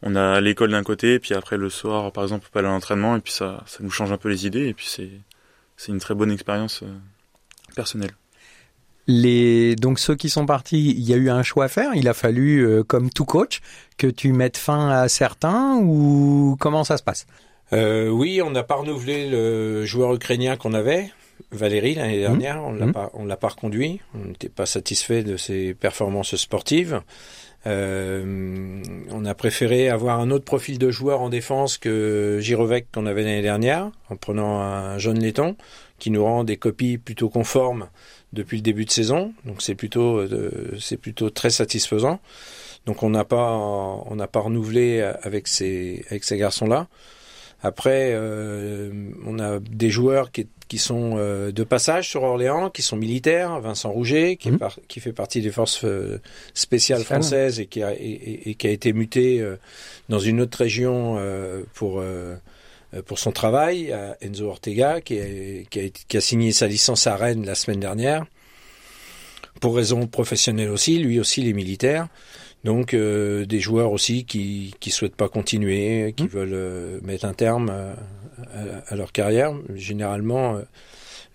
on 0.02 0.16
a 0.16 0.42
l'école 0.42 0.72
d'un 0.72 0.84
côté, 0.84 1.14
et 1.16 1.20
puis 1.20 1.34
après 1.34 1.58
le 1.58 1.70
soir 1.70 2.12
par 2.12 2.24
exemple 2.24 2.48
on 2.48 2.52
peut 2.52 2.60
aller 2.60 2.68
à 2.68 2.72
l'entraînement, 2.72 3.16
et 3.16 3.20
puis 3.20 3.34
ça, 3.34 3.64
ça 3.68 3.80
nous 3.82 3.92
change 3.92 4.12
un 4.12 4.18
peu 4.18 4.30
les 4.30 4.46
idées, 4.48 4.68
et 4.68 4.74
puis 4.74 4.88
c'est, 4.88 5.12
c'est 5.78 5.92
une 5.92 6.00
très 6.00 6.16
bonne 6.16 6.32
expérience 6.32 6.82
euh, 6.84 6.88
personnelle. 7.76 8.12
Les 9.06 9.76
donc 9.76 10.00
ceux 10.00 10.16
qui 10.16 10.30
sont 10.30 10.46
partis, 10.46 10.92
il 10.92 11.02
y 11.02 11.14
a 11.14 11.18
eu 11.18 11.30
un 11.30 11.44
choix 11.44 11.66
à 11.66 11.68
faire. 11.68 11.94
Il 11.94 12.08
a 12.08 12.14
fallu, 12.14 12.66
euh, 12.66 12.84
comme 12.84 13.10
tout 13.10 13.26
coach, 13.26 13.60
que 13.98 14.08
tu 14.08 14.32
mettes 14.32 14.58
fin 14.58 14.90
à 14.90 15.10
certains 15.10 15.76
ou 15.76 16.56
comment 16.60 16.86
ça 16.86 16.96
se 16.96 17.04
passe? 17.04 17.28
Euh, 17.74 18.08
oui, 18.08 18.42
on 18.42 18.52
n'a 18.52 18.64
pas 18.64 18.76
renouvelé 18.76 19.30
le 19.30 19.86
joueur 19.86 20.14
ukrainien 20.14 20.56
qu'on 20.56 20.74
avait, 20.74 21.12
Valérie, 21.52 21.96
l'année 21.96 22.20
dernière. 22.20 22.64
On 22.64 22.72
l'a 22.74 22.86
Mhm. 22.88 22.94
pas, 22.94 23.12
on 23.14 23.26
l'a 23.26 23.38
pas 23.38 23.50
reconduit. 23.50 24.00
On 24.16 24.26
n'était 24.30 24.50
pas 24.50 24.66
satisfait 24.66 25.24
de 25.24 25.38
ses 25.38 25.74
performances 25.74 26.36
sportives. 26.36 27.02
Euh, 27.66 28.82
on 29.10 29.26
a 29.26 29.34
préféré 29.36 29.90
avoir 29.90 30.20
un 30.20 30.32
autre 30.32 30.44
profil 30.46 30.78
de 30.80 30.92
joueur 30.92 31.22
en 31.22 31.30
défense 31.30 31.78
que 31.78 32.40
Girovec 32.42 32.88
qu'on 32.92 33.06
avait 33.06 33.24
l'année 33.24 33.42
dernière, 33.42 33.90
en 34.10 34.16
prenant 34.18 34.60
un 34.60 34.98
jeune 34.98 35.20
laiton 35.20 35.56
qui 36.00 36.12
nous 36.12 36.24
rend 36.24 36.44
des 36.44 36.58
copies 36.58 36.98
plutôt 36.98 37.30
conformes 37.30 37.88
depuis 38.34 38.58
le 38.58 38.64
début 38.64 38.84
de 38.86 38.92
saison. 38.92 39.34
Donc 39.46 39.62
c'est 39.62 39.76
plutôt, 39.76 40.18
euh, 40.18 40.76
c'est 40.80 40.98
plutôt 40.98 41.30
très 41.30 41.50
satisfaisant. 41.52 42.20
Donc 42.86 43.02
on 43.04 43.10
n'a 43.10 43.24
pas, 43.24 43.54
on 43.56 44.16
n'a 44.16 44.28
pas 44.28 44.42
renouvelé 44.42 45.02
avec 45.22 45.48
ces, 45.48 46.04
avec 46.10 46.26
ces 46.26 46.38
garçons-là. 46.38 46.88
Après, 47.66 48.12
euh, 48.14 48.92
on 49.26 49.40
a 49.40 49.60
des 49.60 49.90
joueurs 49.90 50.32
qui, 50.34 50.48
qui 50.68 50.78
sont 50.78 51.14
euh, 51.18 51.52
de 51.54 51.64
passage 51.64 52.10
sur 52.10 52.24
Orléans, 52.24 52.70
qui 52.70 52.82
sont 52.82 52.98
militaires. 52.98 53.60
Vincent 53.62 53.90
Rouget, 53.90 54.36
qui, 54.36 54.50
est 54.50 54.52
Mhm. 54.52 54.58
par- 54.60 54.78
qui 54.90 55.00
fait 55.00 55.14
partie 55.14 55.42
des 55.42 55.50
forces 55.52 55.86
euh, 55.86 56.20
spéciales 56.54 57.04
françaises 57.06 57.60
et 57.62 57.68
qui 57.68 57.82
a, 57.82 57.94
et, 57.94 57.98
et- 58.02 58.50
et 58.50 58.56
qui 58.56 58.68
a 58.68 58.72
été 58.72 58.92
muté 58.92 59.42
dans 60.10 60.20
une 60.20 60.42
autre 60.42 60.58
région 60.58 61.18
pour 61.74 62.04
pour 63.06 63.18
son 63.18 63.32
travail. 63.32 63.92
à 63.94 64.18
Enzo 64.22 64.46
Ortega, 64.48 65.02
qui 65.02 65.20
a, 65.20 65.26
qui, 65.70 65.80
a, 65.80 65.84
qui 65.90 66.18
a 66.18 66.22
signé 66.22 66.52
sa 66.52 66.68
licence 66.68 67.08
à 67.08 67.16
Rennes 67.16 67.46
la 67.46 67.56
semaine 67.56 67.80
dernière. 67.80 68.26
Pour 69.62 69.76
raison 69.76 70.06
professionnelle 70.08 70.70
aussi, 70.70 71.00
lui 71.00 71.20
aussi 71.20 71.42
il 71.42 71.48
est 71.48 71.54
militaire. 71.54 72.08
Donc 72.64 72.94
euh, 72.94 73.46
des 73.46 73.60
joueurs 73.60 73.92
aussi 73.92 74.26
qui 74.26 74.74
qui 74.80 74.90
souhaitent 74.92 75.16
pas 75.16 75.28
continuer, 75.30 76.14
qui 76.16 76.24
Mhm. 76.24 76.30
veulent 76.30 76.50
euh, 76.54 77.00
mettre 77.04 77.26
un 77.26 77.34
terme 77.34 77.70
à, 77.70 77.96
à- 78.58 78.84
à 78.88 78.96
leur 78.96 79.12
carrière. 79.12 79.54
Généralement, 79.76 80.56
euh, 80.56 80.62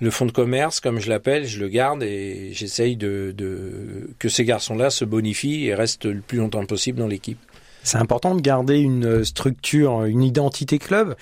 le 0.01 0.11
fonds 0.11 0.27
de 0.27 0.33
commerce, 0.33 0.81
comme 0.81 1.01
je 1.01 1.09
l'appelle, 1.11 1.45
je 1.47 1.59
le 1.61 1.69
garde 1.69 2.03
et 2.03 2.51
j'essaye 2.53 2.97
de, 2.97 3.35
de 3.37 4.11
que 4.19 4.29
ces 4.29 4.45
garçons-là 4.45 4.91
se 4.91 5.05
bonifient 5.05 5.67
et 5.67 5.75
restent 5.75 6.07
le 6.07 6.21
plus 6.21 6.39
longtemps 6.39 6.65
possible 6.65 6.99
dans 6.99 7.09
l'équipe. 7.09 7.39
C'est 7.83 7.99
important 7.99 8.35
de 8.35 8.41
garder 8.41 8.79
une 8.79 9.25
structure, 9.25 10.05
une 10.05 10.23
identité 10.23 10.79
club. 10.79 11.15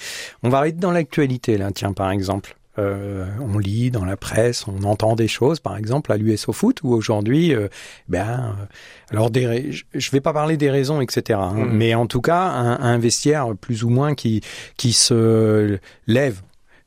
On 0.43 0.49
va 0.51 0.59
arrêter 0.59 0.79
dans 0.79 0.91
l'actualité 0.93 1.59
là, 1.59 1.71
tiens 1.75 1.93
par 1.93 2.11
exemple. 2.11 2.57
Euh, 2.79 3.25
on 3.41 3.59
lit 3.59 3.91
dans 3.91 4.05
la 4.05 4.17
presse, 4.17 4.67
on 4.69 4.83
entend 4.85 5.17
des 5.17 5.29
choses, 5.29 5.61
par 5.61 5.77
exemple 5.79 6.13
à 6.13 6.17
l'US 6.19 6.47
au 6.49 6.53
foot, 6.53 6.81
où 6.83 6.93
aujourd'hui, 6.93 7.55
euh, 7.55 7.69
ben, 8.09 8.55
euh, 8.61 8.65
alors 9.11 9.31
des, 9.31 9.73
je- 9.95 10.11
vais 10.11 10.21
pas 10.21 10.33
parler 10.35 10.57
des 10.59 10.71
raisons, 10.71 11.01
etc. 11.01 11.39
hein, 11.43 11.55
Mhm. 11.55 11.71
mais 11.73 11.95
en 11.95 12.07
tout 12.07 12.21
cas, 12.21 12.43
un, 12.49 12.79
un 12.81 12.99
vestiaire 12.99 13.49
plus 13.61 13.83
ou 13.83 13.89
moins 13.89 14.15
qui 14.15 14.43
qui 14.77 14.93
se 14.93 15.79
lève 16.07 16.43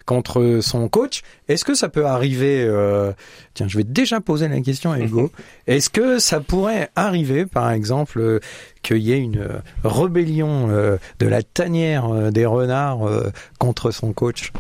contre 0.06 0.60
son 0.62 0.90
coach. 0.90 1.22
Est-ce 1.48 1.64
que 1.64 1.76
ça 1.76 1.88
peut 1.88 2.06
arriver 2.08 2.64
euh, 2.68 3.12
Tiens, 3.54 3.68
je 3.68 3.78
vais 3.78 3.84
déjà 3.84 4.20
poser 4.22 4.48
la 4.48 4.60
question 4.62 4.92
à 4.92 5.00
Hugo. 5.00 5.32
Est-ce 5.68 5.90
que 5.92 6.18
ça 6.18 6.40
pourrait 6.40 6.90
arriver, 6.96 7.46
par 7.46 7.70
exemple, 7.72 8.40
qu'il 8.82 8.98
y 8.98 9.12
ait 9.12 9.20
une 9.20 9.48
rébellion 9.84 10.68
de 11.20 11.26
la 11.28 11.44
tanière 11.44 12.32
des 12.32 12.46
renards 12.48 13.08
contre 13.60 13.92
son 13.92 14.14
coach? 14.14 14.52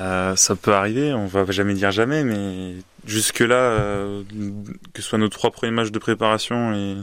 Euh, 0.00 0.34
ça 0.34 0.56
peut 0.56 0.72
arriver, 0.72 1.12
on 1.12 1.26
va 1.26 1.44
jamais 1.50 1.74
dire 1.74 1.90
jamais, 1.90 2.24
mais 2.24 2.76
jusque-là, 3.06 3.54
euh, 3.54 4.22
que 4.94 5.02
ce 5.02 5.08
soit 5.08 5.18
nos 5.18 5.28
trois 5.28 5.50
premiers 5.50 5.72
matchs 5.72 5.90
de 5.90 5.98
préparation 5.98 6.74
et 6.74 6.96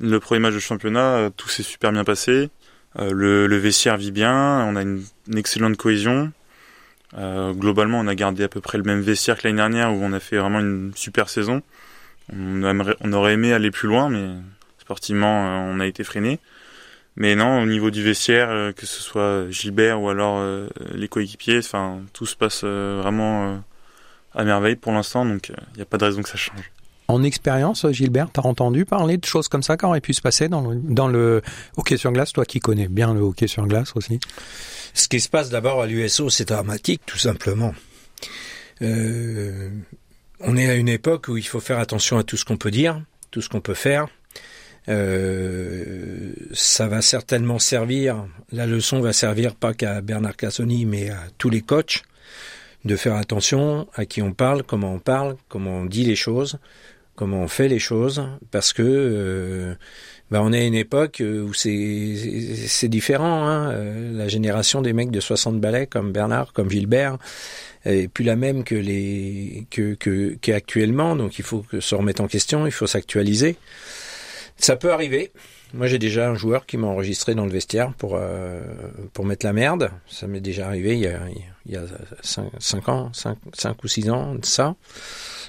le 0.00 0.18
premier 0.18 0.40
match 0.40 0.54
de 0.54 0.58
championnat, 0.58 1.16
euh, 1.16 1.30
tout 1.36 1.48
s'est 1.48 1.62
super 1.62 1.92
bien 1.92 2.04
passé. 2.04 2.50
Le, 2.98 3.46
vestiaire 3.56 3.96
vit 3.96 4.12
bien, 4.12 4.64
on 4.66 4.76
a 4.76 4.82
une, 4.82 5.04
excellente 5.34 5.76
cohésion. 5.76 6.32
Globalement, 7.14 8.00
on 8.00 8.06
a 8.06 8.14
gardé 8.14 8.44
à 8.44 8.48
peu 8.48 8.60
près 8.60 8.78
le 8.78 8.84
même 8.84 9.00
vestiaire 9.00 9.38
que 9.38 9.46
l'année 9.46 9.58
dernière 9.58 9.92
où 9.92 10.02
on 10.02 10.12
a 10.12 10.20
fait 10.20 10.38
vraiment 10.38 10.60
une 10.60 10.92
super 10.94 11.28
saison. 11.28 11.62
On, 12.32 13.12
aurait 13.12 13.32
aimé 13.32 13.52
aller 13.52 13.70
plus 13.70 13.88
loin, 13.88 14.10
mais 14.10 14.28
sportivement, 14.78 15.66
on 15.70 15.80
a 15.80 15.86
été 15.86 16.04
freiné. 16.04 16.38
Mais 17.16 17.34
non, 17.34 17.62
au 17.62 17.66
niveau 17.66 17.90
du 17.90 18.02
vestiaire, 18.02 18.48
euh, 18.50 18.72
que 18.72 18.86
ce 18.86 19.02
soit 19.02 19.50
Gilbert 19.50 20.00
ou 20.00 20.08
alors 20.08 20.38
euh, 20.38 20.68
les 20.94 21.08
coéquipiers, 21.08 21.58
enfin 21.58 22.00
tout 22.12 22.24
se 22.24 22.36
passe 22.36 22.62
euh, 22.64 23.00
vraiment 23.02 23.48
euh, 23.48 23.56
à 24.34 24.44
merveille 24.44 24.76
pour 24.76 24.92
l'instant, 24.92 25.26
donc 25.26 25.48
il 25.48 25.76
n'y 25.76 25.82
a 25.82 25.86
pas 25.86 25.98
de 25.98 26.04
raison 26.04 26.22
que 26.22 26.28
ça 26.28 26.38
change. 26.38 26.70
En 27.08 27.22
expérience, 27.22 27.84
Gilbert, 27.90 28.30
t'as 28.32 28.42
entendu 28.42 28.86
parler 28.86 29.18
de 29.18 29.24
choses 29.26 29.48
comme 29.48 29.62
ça 29.62 29.76
qui 29.76 29.84
auraient 29.84 30.00
pu 30.00 30.14
se 30.14 30.22
passer 30.22 30.48
dans 30.48 30.62
le, 30.62 30.80
dans 30.82 31.08
le 31.08 31.42
hockey 31.76 31.98
sur 31.98 32.12
glace, 32.12 32.32
toi 32.32 32.46
qui 32.46 32.60
connais 32.60 32.88
bien 32.88 33.12
le 33.12 33.20
hockey 33.20 33.48
sur 33.48 33.66
glace 33.66 33.92
aussi? 33.94 34.18
Ce 34.94 35.08
qui 35.08 35.20
se 35.20 35.28
passe 35.28 35.50
d'abord 35.50 35.82
à 35.82 35.86
l'USO, 35.86 36.30
c'est 36.30 36.48
dramatique, 36.48 37.02
tout 37.04 37.18
simplement. 37.18 37.74
Euh, 38.80 39.68
on 40.40 40.56
est 40.56 40.68
à 40.70 40.74
une 40.74 40.88
époque 40.88 41.28
où 41.28 41.36
il 41.36 41.46
faut 41.46 41.60
faire 41.60 41.78
attention 41.78 42.16
à 42.16 42.22
tout 42.22 42.38
ce 42.38 42.46
qu'on 42.46 42.56
peut 42.56 42.70
dire, 42.70 43.02
tout 43.30 43.42
ce 43.42 43.50
qu'on 43.50 43.60
peut 43.60 43.74
faire. 43.74 44.08
Euh, 44.88 46.32
ça 46.52 46.88
va 46.88 47.02
certainement 47.02 47.58
servir, 47.58 48.26
la 48.50 48.66
leçon 48.66 49.00
va 49.00 49.12
servir 49.12 49.54
pas 49.54 49.74
qu'à 49.74 50.00
Bernard 50.00 50.36
Cassoni, 50.36 50.86
mais 50.86 51.10
à 51.10 51.20
tous 51.38 51.50
les 51.50 51.60
coachs, 51.60 52.02
de 52.84 52.96
faire 52.96 53.14
attention 53.14 53.86
à 53.94 54.06
qui 54.06 54.22
on 54.22 54.32
parle, 54.32 54.64
comment 54.64 54.92
on 54.94 54.98
parle, 54.98 55.36
comment 55.48 55.78
on 55.78 55.84
dit 55.84 56.04
les 56.04 56.16
choses, 56.16 56.58
comment 57.14 57.42
on 57.42 57.48
fait 57.48 57.68
les 57.68 57.78
choses, 57.78 58.26
parce 58.50 58.72
que 58.72 58.82
euh, 58.82 59.74
ben 60.32 60.40
on 60.40 60.52
est 60.52 60.62
à 60.62 60.64
une 60.64 60.74
époque 60.74 61.22
où 61.22 61.52
c'est 61.54 62.88
différent. 62.88 63.46
Hein. 63.46 63.70
Euh, 63.70 64.16
La 64.16 64.28
génération 64.28 64.82
des 64.82 64.94
mecs 64.94 65.10
de 65.10 65.20
60 65.20 65.60
balais 65.60 65.86
comme 65.86 66.10
Bernard, 66.10 66.52
comme 66.52 66.70
Gilbert, 66.70 67.18
est 67.84 68.08
plus 68.08 68.24
la 68.24 68.34
même 68.34 68.64
que 68.64 68.74
les 68.74 69.66
que 69.70 69.94
qu'actuellement. 70.40 71.14
Donc 71.14 71.38
il 71.38 71.44
faut 71.44 71.64
se 71.78 71.94
remettre 71.94 72.22
en 72.22 72.28
question, 72.28 72.66
il 72.66 72.72
faut 72.72 72.86
s'actualiser. 72.86 73.56
Ça 74.56 74.76
peut 74.76 74.92
arriver. 74.92 75.32
Moi, 75.74 75.86
j'ai 75.86 75.98
déjà 75.98 76.28
un 76.28 76.34
joueur 76.34 76.66
qui 76.66 76.76
m'a 76.76 76.86
enregistré 76.86 77.34
dans 77.34 77.46
le 77.46 77.50
vestiaire 77.50 77.92
pour 77.94 78.16
euh, 78.16 78.60
pour 79.12 79.24
mettre 79.24 79.46
la 79.46 79.52
merde. 79.52 79.90
Ça 80.06 80.26
m'est 80.26 80.40
déjà 80.40 80.66
arrivé 80.66 80.94
il 80.94 81.00
y 81.00 81.06
a 81.06 81.20
il 81.66 81.72
y 81.72 81.76
a 81.76 81.82
cinq, 82.22 82.50
cinq 82.58 82.88
ans, 82.88 83.10
cinq, 83.12 83.38
cinq 83.54 83.82
ou 83.82 83.88
six 83.88 84.10
ans 84.10 84.34
de 84.34 84.44
ça. 84.44 84.74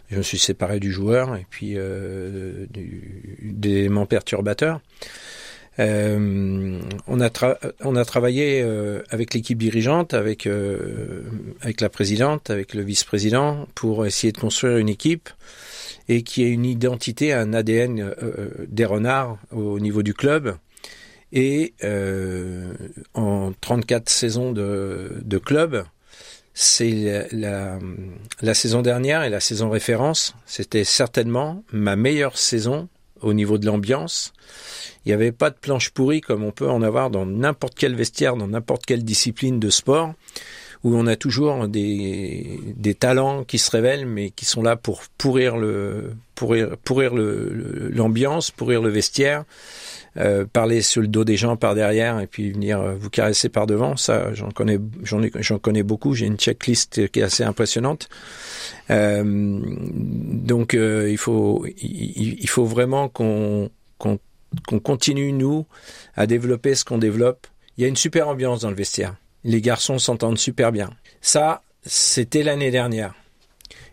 Je 0.10 0.18
me 0.18 0.22
suis 0.22 0.38
séparé 0.38 0.80
du 0.80 0.92
joueur 0.92 1.36
et 1.36 1.46
puis 1.50 1.74
euh, 1.76 2.66
du, 2.70 3.38
d'éléments 3.42 4.06
perturbateurs. 4.06 4.80
Euh, 5.80 6.80
on 7.08 7.22
a 7.22 7.30
on 7.82 7.96
a 7.96 8.06
travaillé 8.06 8.62
euh, 8.62 9.02
avec 9.10 9.34
l'équipe 9.34 9.58
dirigeante, 9.58 10.14
avec 10.14 10.46
euh, 10.46 11.24
avec 11.62 11.82
la 11.82 11.90
présidente, 11.90 12.50
avec 12.52 12.76
le 12.76 12.84
vice-président 12.84 13.68
pour 13.74 14.06
essayer 14.06 14.32
de 14.32 14.38
construire 14.38 14.78
une 14.78 14.90
équipe 14.90 15.30
et 16.10 16.24
qui 16.24 16.44
ait 16.44 16.50
une 16.50 16.66
identité, 16.66 17.34
un 17.34 17.54
ADN 17.54 18.00
euh, 18.02 18.50
des 18.68 18.86
renards 18.86 19.38
au 19.52 19.80
niveau 19.80 20.04
du 20.04 20.14
club. 20.14 20.58
Et 21.32 21.74
euh, 21.84 22.74
en 23.14 23.54
34 23.60 24.10
saisons 24.10 24.52
de, 24.52 25.42
club, 25.44 25.84
c'est 26.54 26.92
la, 26.92 27.26
la, 27.32 27.80
la 28.42 28.54
saison 28.54 28.82
dernière 28.84 29.24
et 29.24 29.30
la 29.30 29.40
saison 29.40 29.70
référence, 29.70 30.36
c'était 30.46 30.84
certainement 30.84 31.64
ma 31.72 31.96
meilleure 31.96 32.38
saison 32.38 32.88
au 33.24 33.34
niveau 33.34 33.58
de 33.58 33.66
l'ambiance. 33.66 34.34
Il 35.06 35.10
n'y 35.10 35.14
avait 35.14 35.32
pas 35.32 35.50
de 35.50 35.56
planche 35.56 35.90
pourrie 35.90 36.22
comme 36.22 36.44
on 36.44 36.52
peut 36.52 36.70
en 36.70 36.84
avoir 36.84 37.10
dans 37.10 37.26
n'importe 37.26 37.74
quel 37.76 37.96
vestiaire, 37.96 38.36
dans 38.36 38.48
n'importe 38.48 38.86
quelle 38.86 39.04
discipline 39.04 39.60
de 39.60 39.70
sport, 39.70 40.14
où 40.84 40.96
on 40.96 41.08
a 41.08 41.16
toujours 41.16 41.68
des, 41.68 42.60
des 42.76 42.94
talents 42.94 43.44
qui 43.44 43.58
se 43.58 43.72
révèlent, 43.72 44.06
mais 44.06 44.32
qui 44.32 44.46
sont 44.46 44.62
là 44.62 44.76
pour 44.76 45.04
pourrir 45.18 45.56
le 45.56 46.12
pourrir, 46.36 46.76
pourrir 46.84 47.14
le, 47.14 47.90
l'ambiance, 47.94 48.52
pourrir 48.52 48.82
le 48.82 48.90
vestiaire. 48.90 49.46
Euh, 50.16 50.46
parler 50.46 50.84
sur 50.84 51.02
le 51.02 51.08
dos 51.08 51.24
des 51.24 51.38
gens 51.38 51.58
par 51.58 51.74
derrière 51.74 52.20
et 52.20 52.28
puis 52.28 52.52
venir 52.52 52.80
euh, 52.80 52.94
vous 52.94 53.10
caresser 53.10 53.50
par 53.50 53.66
devant, 53.66 53.98
ça 53.98 54.32
j'en 54.36 54.52
connais 54.52 54.78
j'en 55.02 55.22
j'en 55.40 55.58
connais 55.58 55.82
beaucoup. 55.82 56.14
J'ai 56.14 56.28
une 56.28 56.38
checklist 56.38 57.08
qui 57.10 57.20
est 57.20 57.24
assez 57.24 57.44
impressionnante. 57.44 58.10
Euh, 58.92 59.24
donc 59.24 60.76
euh, 60.76 61.10
il 61.10 61.18
faut 61.18 61.66
il, 61.82 62.38
il, 62.40 62.50
faut 62.50 62.66
vraiment 62.66 63.10
qu'on 63.10 63.72
qu'on 63.98 64.20
qu'on 64.68 64.80
continue 64.80 65.32
nous 65.32 65.66
à 66.16 66.28
développer 66.28 66.76
ce 66.76 66.86
qu'on 66.86 67.00
développe. 67.00 67.48
Il 67.78 67.82
y 67.82 67.86
a 67.86 67.88
une 67.88 67.96
super 67.96 68.28
ambiance 68.28 68.62
dans 68.62 68.70
le 68.70 68.76
vestiaire. 68.76 69.16
Les 69.44 69.62
garçons 69.62 70.00
s'entendent 70.00 70.38
super 70.38 70.72
bien. 70.72 70.92
Ça, 71.22 71.62
c'était 71.86 72.44
l'année 72.44 72.72
dernière. 72.72 73.14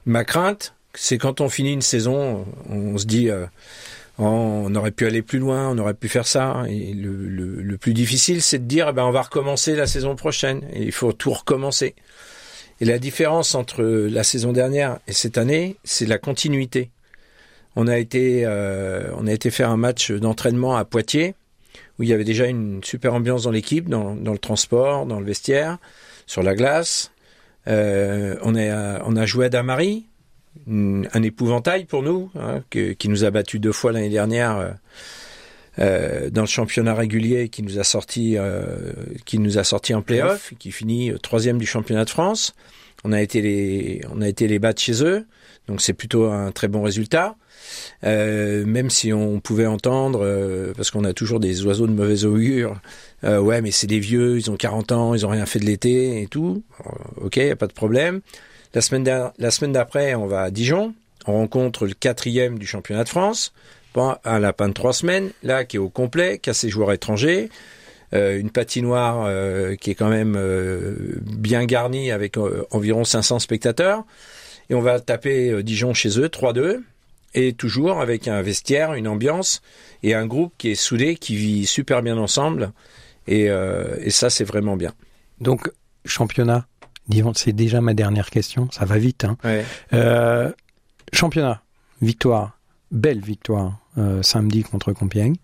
Ma 0.07 0.25
crainte, 0.25 0.75
c'est 0.95 1.19
quand 1.19 1.40
on 1.40 1.49
finit 1.49 1.73
une 1.73 1.83
saison, 1.83 2.47
on 2.69 2.99
se 2.99 3.07
dit 3.07 3.30
euh, 3.30 3.47
on 4.19 4.75
aurait 4.75 4.90
pu 4.90 5.07
aller 5.07 5.23
plus 5.23 5.38
loin, 5.38 5.71
on 5.71 5.78
aurait 5.78 5.95
pu 5.95 6.09
faire 6.09 6.26
ça. 6.26 6.64
Et 6.69 6.92
le, 6.92 7.76
plus 7.78 7.95
difficile, 7.95 8.42
c'est 8.42 8.59
de 8.59 8.64
dire, 8.64 8.88
eh 8.90 8.92
ben, 8.92 9.04
on 9.04 9.11
va 9.11 9.23
recommencer 9.23 9.75
la 9.75 9.87
saison 9.87 10.14
prochaine. 10.14 10.62
Il 10.75 10.92
faut 10.92 11.12
tout 11.12 11.33
recommencer. 11.33 11.95
Et 12.80 12.85
la 12.85 12.99
différence 12.99 13.54
entre 13.54 13.83
la 13.83 14.23
saison 14.23 14.52
dernière 14.52 14.99
et 15.07 15.12
cette 15.12 15.38
année, 15.38 15.76
c'est 15.85 16.07
la 16.07 16.19
continuité. 16.19 16.90
On 17.76 17.87
a 17.87 17.99
été, 17.99 18.42
euh, 18.45 19.11
on 19.16 19.26
a 19.26 19.33
été 19.33 19.50
faire 19.50 19.71
un 19.71 19.76
match 19.76 20.11
d'entraînement 20.11 20.76
à 20.76 20.85
Poitiers, 20.85 21.35
où 22.00 22.02
il 22.02 22.09
y 22.09 22.14
avait 22.14 22.25
déjà 22.25 22.47
une 22.47 22.83
super 22.83 23.12
ambiance 23.12 23.42
dans 23.42 23.50
l'équipe, 23.50 23.87
dans, 23.90 24.14
le 24.14 24.38
transport, 24.38 25.04
dans 25.04 25.21
le 25.21 25.26
vestiaire, 25.26 25.76
sur 26.26 26.42
la 26.42 26.54
glace. 26.54 27.12
Euh, 27.69 28.37
on, 28.42 28.57
a, 28.57 29.26
joué 29.26 29.45
à 29.45 29.49
Damary, 29.50 30.07
un 30.66 31.23
épouvantail 31.23 31.85
pour 31.85 32.02
nous, 32.02 32.30
hein, 32.38 32.62
qui 32.71 33.09
nous 33.11 33.25
a 33.25 33.30
battu 33.30 33.59
deux 33.59 33.73
fois 33.73 33.92
l'année 33.92 34.09
dernière 34.09 34.76
euh, 35.80 36.26
euh, 36.26 36.30
dans 36.30 36.42
le 36.42 36.46
championnat 36.46 36.94
régulier, 36.94 37.49
qui 37.49 37.62
nous 37.62 37.78
a 37.78 37.84
sorti, 37.84 38.37
euh, 38.37 38.92
qui 39.25 39.38
nous 39.38 39.58
a 39.58 39.64
sorti 39.64 39.94
en 39.94 40.02
playoff, 40.02 40.52
qui 40.58 40.72
finit 40.72 41.12
troisième 41.22 41.58
du 41.58 41.66
championnat 41.66 42.04
de 42.04 42.10
France. 42.10 42.54
On 43.04 43.12
a 43.12 43.20
été 43.20 43.40
les, 43.40 44.02
on 44.12 44.20
a 44.20 44.28
été 44.28 44.46
les 44.46 44.58
battre 44.58 44.80
chez 44.80 45.02
eux, 45.04 45.26
donc 45.68 45.80
c'est 45.80 45.94
plutôt 45.94 46.26
un 46.26 46.52
très 46.52 46.68
bon 46.68 46.82
résultat. 46.82 47.37
Euh, 48.04 48.64
même 48.66 48.90
si 48.90 49.12
on 49.12 49.40
pouvait 49.40 49.66
entendre, 49.66 50.20
euh, 50.22 50.72
parce 50.76 50.90
qu'on 50.90 51.04
a 51.04 51.12
toujours 51.12 51.40
des 51.40 51.64
oiseaux 51.64 51.87
de 51.87 51.92
mauvais 51.92 52.25
augure, 52.25 52.80
euh, 53.25 53.38
ouais, 53.38 53.60
mais 53.60 53.70
c'est 53.70 53.87
des 53.87 54.00
vieux, 54.00 54.38
ils 54.38 54.50
ont 54.50 54.56
40 54.56 54.92
ans, 54.92 55.14
ils 55.14 55.26
ont 55.26 55.30
rien 55.30 55.46
fait 55.46 55.58
de 55.58 55.66
l'été 55.66 56.22
et 56.22 56.26
tout. 56.26 56.62
Ok, 57.16 57.37
y 57.37 57.50
a 57.50 57.56
pas 57.56 57.66
de 57.66 57.72
problème. 57.72 58.20
La 58.75 58.80
semaine, 58.80 59.04
la 59.38 59.50
semaine 59.50 59.72
d'après, 59.72 60.14
on 60.14 60.26
va 60.26 60.42
à 60.42 60.50
Dijon. 60.50 60.94
On 61.26 61.32
rencontre 61.34 61.87
le 61.87 61.92
quatrième 61.92 62.58
du 62.58 62.66
championnat 62.66 63.04
de 63.04 63.08
France. 63.08 63.52
Bon, 63.94 64.16
un 64.25 64.38
lapin 64.38 64.68
de 64.68 64.75
trois 64.75 64.92
semaines, 64.92 65.30
là, 65.42 65.64
qui 65.64 65.76
est 65.76 65.80
au 65.80 65.88
complet, 65.88 66.38
qui 66.38 66.50
a 66.50 66.54
ses 66.54 66.68
joueurs 66.68 66.92
étrangers. 66.92 67.50
Euh, 68.12 68.40
une 68.40 68.50
patinoire 68.50 69.25
euh, 69.26 69.76
qui 69.76 69.92
est 69.92 69.94
quand 69.94 70.09
même 70.09 70.35
euh, 70.37 70.97
bien 71.23 71.64
garnie 71.64 72.11
avec 72.11 72.37
environ 72.70 73.04
500 73.04 73.38
spectateurs. 73.38 74.04
Et 74.68 74.75
on 74.75 74.80
va 74.80 75.00
taper 75.00 75.62
Dijon 75.62 75.94
chez 75.94 76.18
eux, 76.18 76.26
3-2. 76.26 76.80
Et 77.35 77.52
toujours 77.52 78.00
avec 78.00 78.26
un 78.26 78.42
vestiaire, 78.42 78.94
une 78.94 79.06
ambiance 79.06 79.62
et 80.02 80.14
un 80.14 80.26
groupe 80.26 80.52
qui 80.59 80.70
est 80.70 80.75
soudé, 80.75 81.14
qui 81.14 81.37
vit 81.37 81.66
super 81.66 82.02
bien 82.02 82.18
ensemble. 82.18 82.73
Et, 83.28 83.44
et 83.44 84.11
ça, 84.11 84.30
c'est 84.30 84.42
vraiment 84.42 84.76
bien. 84.76 84.92
Donc, 85.40 85.70
championnat 86.04 86.66
c'est 87.35 87.52
déjà 87.52 87.80
ma 87.80 87.92
dernière 87.92 88.30
question, 88.30 88.68
ça 88.70 88.85
va 88.85 88.97
vite. 88.99 89.25
Hein. 89.25 89.37
Ouais. 89.42 89.64
Championnat, 91.12 91.61
victoire, 92.02 92.60
belle 92.90 93.20
victoire 93.20 93.78
euh, 93.99 94.23
samedi 94.23 94.62
contre 94.62 94.92
Compiègne. 94.92 95.37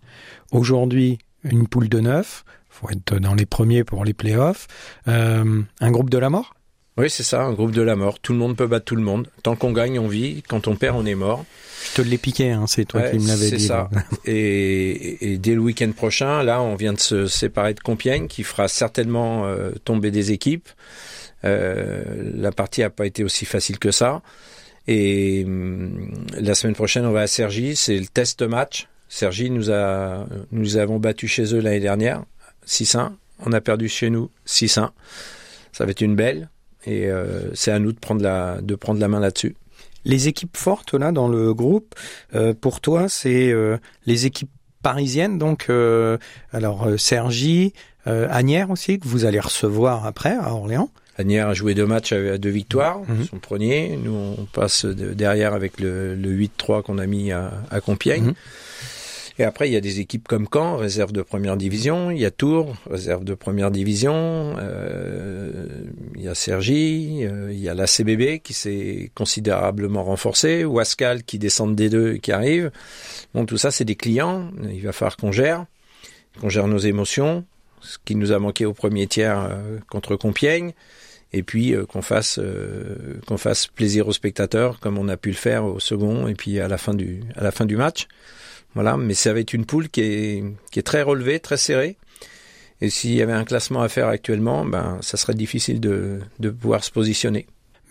Aujourd'hui, 0.51 1.19
une 1.43 1.67
poule 1.67 1.89
de 1.89 1.99
neuf, 1.99 2.43
faut 2.69 2.89
être 2.89 3.17
dans 3.17 3.33
les 3.33 3.45
premiers 3.45 3.83
pour 3.83 4.05
les 4.05 4.13
playoffs. 4.13 4.67
Euh, 5.07 5.61
un 5.79 5.91
groupe 5.91 6.09
de 6.09 6.17
la 6.17 6.29
mort? 6.29 6.53
Oui, 6.97 7.11
c'est 7.11 7.23
ça, 7.23 7.43
un 7.43 7.53
groupe 7.53 7.71
de 7.71 7.83
la 7.83 7.95
mort. 7.95 8.19
Tout 8.19 8.33
le 8.33 8.39
monde 8.39 8.57
peut 8.57 8.65
battre 8.65 8.85
tout 8.85 8.95
le 8.95 9.03
monde. 9.03 9.27
Tant 9.43 9.55
qu'on 9.55 9.71
gagne, 9.71 9.99
on 9.99 10.07
vit. 10.07 10.41
Quand 10.47 10.67
on 10.67 10.75
perd, 10.75 10.95
on 10.97 11.05
est 11.05 11.15
mort. 11.15 11.45
Je 11.85 12.01
te 12.01 12.07
l'ai 12.07 12.17
piqué, 12.17 12.51
hein, 12.51 12.65
c'est 12.65 12.85
toi 12.85 13.01
ouais, 13.01 13.11
qui 13.11 13.19
me 13.19 13.27
l'avais 13.27 13.51
dit. 13.51 13.59
C'est 13.59 13.67
ça. 13.67 13.89
et, 14.25 15.33
et, 15.33 15.37
dès 15.37 15.53
le 15.53 15.61
week-end 15.61 15.91
prochain, 15.91 16.41
là, 16.41 16.59
on 16.59 16.75
vient 16.75 16.93
de 16.93 16.99
se 16.99 17.27
séparer 17.27 17.75
de 17.75 17.79
Compiègne, 17.81 18.27
qui 18.27 18.41
fera 18.41 18.67
certainement 18.67 19.45
euh, 19.45 19.71
tomber 19.83 20.09
des 20.09 20.31
équipes. 20.31 20.69
Euh, 21.45 22.03
la 22.35 22.51
partie 22.51 22.81
n'a 22.81 22.89
pas 22.89 23.05
été 23.05 23.23
aussi 23.23 23.45
facile 23.45 23.77
que 23.77 23.91
ça. 23.91 24.23
Et 24.87 25.43
hum, 25.45 26.11
la 26.37 26.55
semaine 26.55 26.75
prochaine, 26.75 27.05
on 27.05 27.11
va 27.11 27.21
à 27.21 27.27
Sergi. 27.27 27.75
C'est 27.75 27.97
le 27.97 28.07
test 28.07 28.41
match. 28.41 28.87
Sergi 29.09 29.49
nous 29.49 29.69
avons 29.69 30.99
battu 30.99 31.27
chez 31.27 31.53
eux 31.53 31.59
l'année 31.59 31.79
dernière, 31.79 32.23
6-1. 32.67 33.11
On 33.45 33.53
a 33.53 33.61
perdu 33.61 33.87
chez 33.87 34.09
nous 34.09 34.29
6-1. 34.45 34.89
Ça 35.71 35.85
va 35.85 35.91
être 35.91 36.01
une 36.01 36.15
belle. 36.15 36.49
Et 36.85 37.07
euh, 37.07 37.53
c'est 37.53 37.71
à 37.71 37.79
nous 37.79 37.91
de 37.91 37.99
prendre 37.99 38.21
la, 38.21 38.61
de 38.61 38.75
prendre 38.75 38.99
la 38.99 39.07
main 39.07 39.19
là-dessus. 39.19 39.55
Les 40.05 40.27
équipes 40.29 40.55
fortes 40.55 40.93
là 40.93 41.11
dans 41.11 41.27
le 41.27 41.53
groupe, 41.53 41.95
euh, 42.33 42.53
pour 42.53 42.79
toi, 42.79 43.09
c'est 43.09 43.51
euh, 43.51 43.77
les 44.05 44.25
équipes 44.25 44.49
parisiennes. 44.81 45.37
Donc, 45.37 45.69
alors 46.53 46.87
Sergi, 46.97 47.73
Agnières 48.05 48.69
aussi 48.69 48.99
que 48.99 49.07
vous 49.07 49.25
allez 49.25 49.39
recevoir 49.39 50.05
après 50.05 50.33
à 50.33 50.53
Orléans. 50.53 50.89
Agnières 51.17 51.47
a 51.47 51.53
joué 51.53 51.73
deux 51.73 51.85
matchs 51.85 52.13
à 52.13 52.37
deux 52.37 52.49
victoires, 52.49 52.99
mmh. 52.99 53.23
son 53.29 53.37
premier. 53.39 53.97
Nous, 53.97 54.13
on 54.13 54.45
passe 54.45 54.85
de 54.85 55.13
derrière 55.13 55.53
avec 55.53 55.79
le, 55.79 56.15
le 56.15 56.29
8-3 56.29 56.83
qu'on 56.83 56.99
a 56.99 57.07
mis 57.07 57.31
à, 57.31 57.51
à 57.71 57.81
Compiègne. 57.81 58.27
Mmh. 58.27 58.35
Et 59.39 59.43
après, 59.43 59.69
il 59.69 59.73
y 59.73 59.75
a 59.75 59.81
des 59.81 59.99
équipes 59.99 60.27
comme 60.27 60.47
Caen, 60.51 60.77
réserve 60.77 61.11
de 61.11 61.21
première 61.21 61.57
division. 61.57 62.09
Il 62.09 62.17
y 62.17 62.25
a 62.25 62.31
Tours, 62.31 62.75
réserve 62.89 63.23
de 63.23 63.35
première 63.35 63.69
division. 63.69 64.55
Euh, 64.57 65.67
il 66.15 66.23
y 66.23 66.27
a 66.27 66.33
Sergi. 66.33 67.19
Euh, 67.23 67.51
il 67.51 67.59
y 67.59 67.69
a 67.69 67.75
la 67.75 67.85
CBB 67.85 68.39
qui 68.39 68.53
s'est 68.53 69.11
considérablement 69.13 70.03
renforcée. 70.03 70.65
Wascal 70.65 71.23
qui 71.23 71.37
descend 71.37 71.75
des 71.75 71.89
deux 71.89 72.15
et 72.15 72.19
qui 72.19 72.31
arrive. 72.31 72.71
Bon, 73.35 73.45
tout 73.45 73.57
ça, 73.57 73.69
c'est 73.69 73.85
des 73.85 73.95
clients. 73.95 74.49
Il 74.71 74.81
va 74.81 74.91
falloir 74.91 75.17
qu'on 75.17 75.31
gère, 75.31 75.65
qu'on 76.41 76.49
gère 76.49 76.67
nos 76.67 76.79
émotions, 76.79 77.45
ce 77.81 77.97
qui 78.03 78.15
nous 78.15 78.31
a 78.31 78.39
manqué 78.39 78.65
au 78.65 78.73
premier 78.73 79.05
tiers 79.05 79.49
euh, 79.51 79.77
contre 79.87 80.15
Compiègne 80.15 80.73
et 81.33 81.43
puis 81.43 81.73
euh, 81.73 81.85
qu'on 81.85 82.01
fasse 82.01 82.39
euh, 82.41 83.19
qu'on 83.25 83.37
fasse 83.37 83.67
plaisir 83.67 84.07
aux 84.07 84.13
spectateurs 84.13 84.79
comme 84.79 84.97
on 84.97 85.07
a 85.09 85.17
pu 85.17 85.29
le 85.29 85.35
faire 85.35 85.65
au 85.65 85.79
second 85.79 86.27
et 86.27 86.35
puis 86.35 86.59
à 86.59 86.67
la 86.67 86.77
fin 86.77 86.93
du 86.93 87.75
match. 87.75 88.07
Voilà, 88.75 88.97
mais 88.97 89.13
ça 89.13 89.33
va 89.33 89.39
être 89.39 89.53
une 89.53 89.65
poule 89.65 89.89
qui 89.89 90.01
est 90.01 90.43
qui 90.71 90.79
est 90.79 90.83
très 90.83 91.01
relevée, 91.01 91.39
très 91.39 91.57
serrée. 91.57 91.97
Et 92.79 92.91
s'il 92.91 93.13
y 93.13 93.23
avait 93.23 93.33
un 93.33 93.43
classement 93.43 93.81
à 93.81 93.89
faire 93.89 94.07
actuellement, 94.07 94.63
ben 94.63 94.99
ça 95.01 95.17
serait 95.17 95.33
difficile 95.33 95.79
de 95.79 96.49
pouvoir 96.51 96.83
se 96.83 96.91
positionner. 96.91 97.47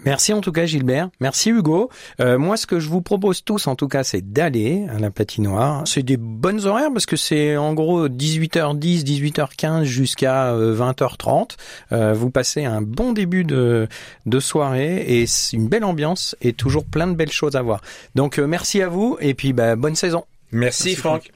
Merci 0.07 0.33
en 0.33 0.41
tout 0.41 0.53
cas 0.53 0.67
Gilbert, 0.67 1.11
merci 1.19 1.51
Hugo. 1.51 1.91
Euh, 2.21 2.39
moi 2.39 2.57
ce 2.57 2.67
que 2.67 2.79
je 2.79 2.89
vous 2.89 3.03
propose 3.03 3.43
tous 3.43 3.67
en 3.67 3.75
tout 3.75 3.89
cas 3.89 4.05
c'est 4.05 4.23
d'aller 4.23 4.87
à 4.95 5.01
la 5.01 5.11
patinoire. 5.11 5.83
C'est 5.85 6.05
des 6.05 6.17
bonnes 6.17 6.65
horaires 6.65 6.93
parce 6.93 7.07
que 7.07 7.17
c'est 7.17 7.57
en 7.57 7.75
gros 7.75 8.09
18h10, 8.09 9.03
18h15 9.03 9.83
jusqu'à 9.83 10.55
20h30. 10.55 11.57
Euh, 11.91 12.13
vous 12.13 12.31
passez 12.31 12.65
un 12.65 12.83
bon 12.83 13.13
début 13.13 13.43
de, 13.43 13.89
de 14.27 14.41
soirée 14.41 15.05
et 15.09 15.27
c'est 15.27 15.57
une 15.57 15.69
belle 15.69 15.85
ambiance 15.85 16.37
et 16.41 16.53
toujours 16.53 16.85
plein 16.85 17.09
de 17.09 17.15
belles 17.15 17.33
choses 17.33 17.57
à 17.57 17.63
voir. 17.63 17.81
Donc 18.15 18.39
euh, 18.39 18.47
merci 18.47 18.81
à 18.83 18.89
vous 18.89 19.17
et 19.21 19.35
puis 19.35 19.53
bah, 19.53 19.75
bonne 19.75 19.97
saison. 19.97 20.25
Merci, 20.53 20.85
merci 20.85 21.01
Franck. 21.01 21.23
Franck. 21.23 21.36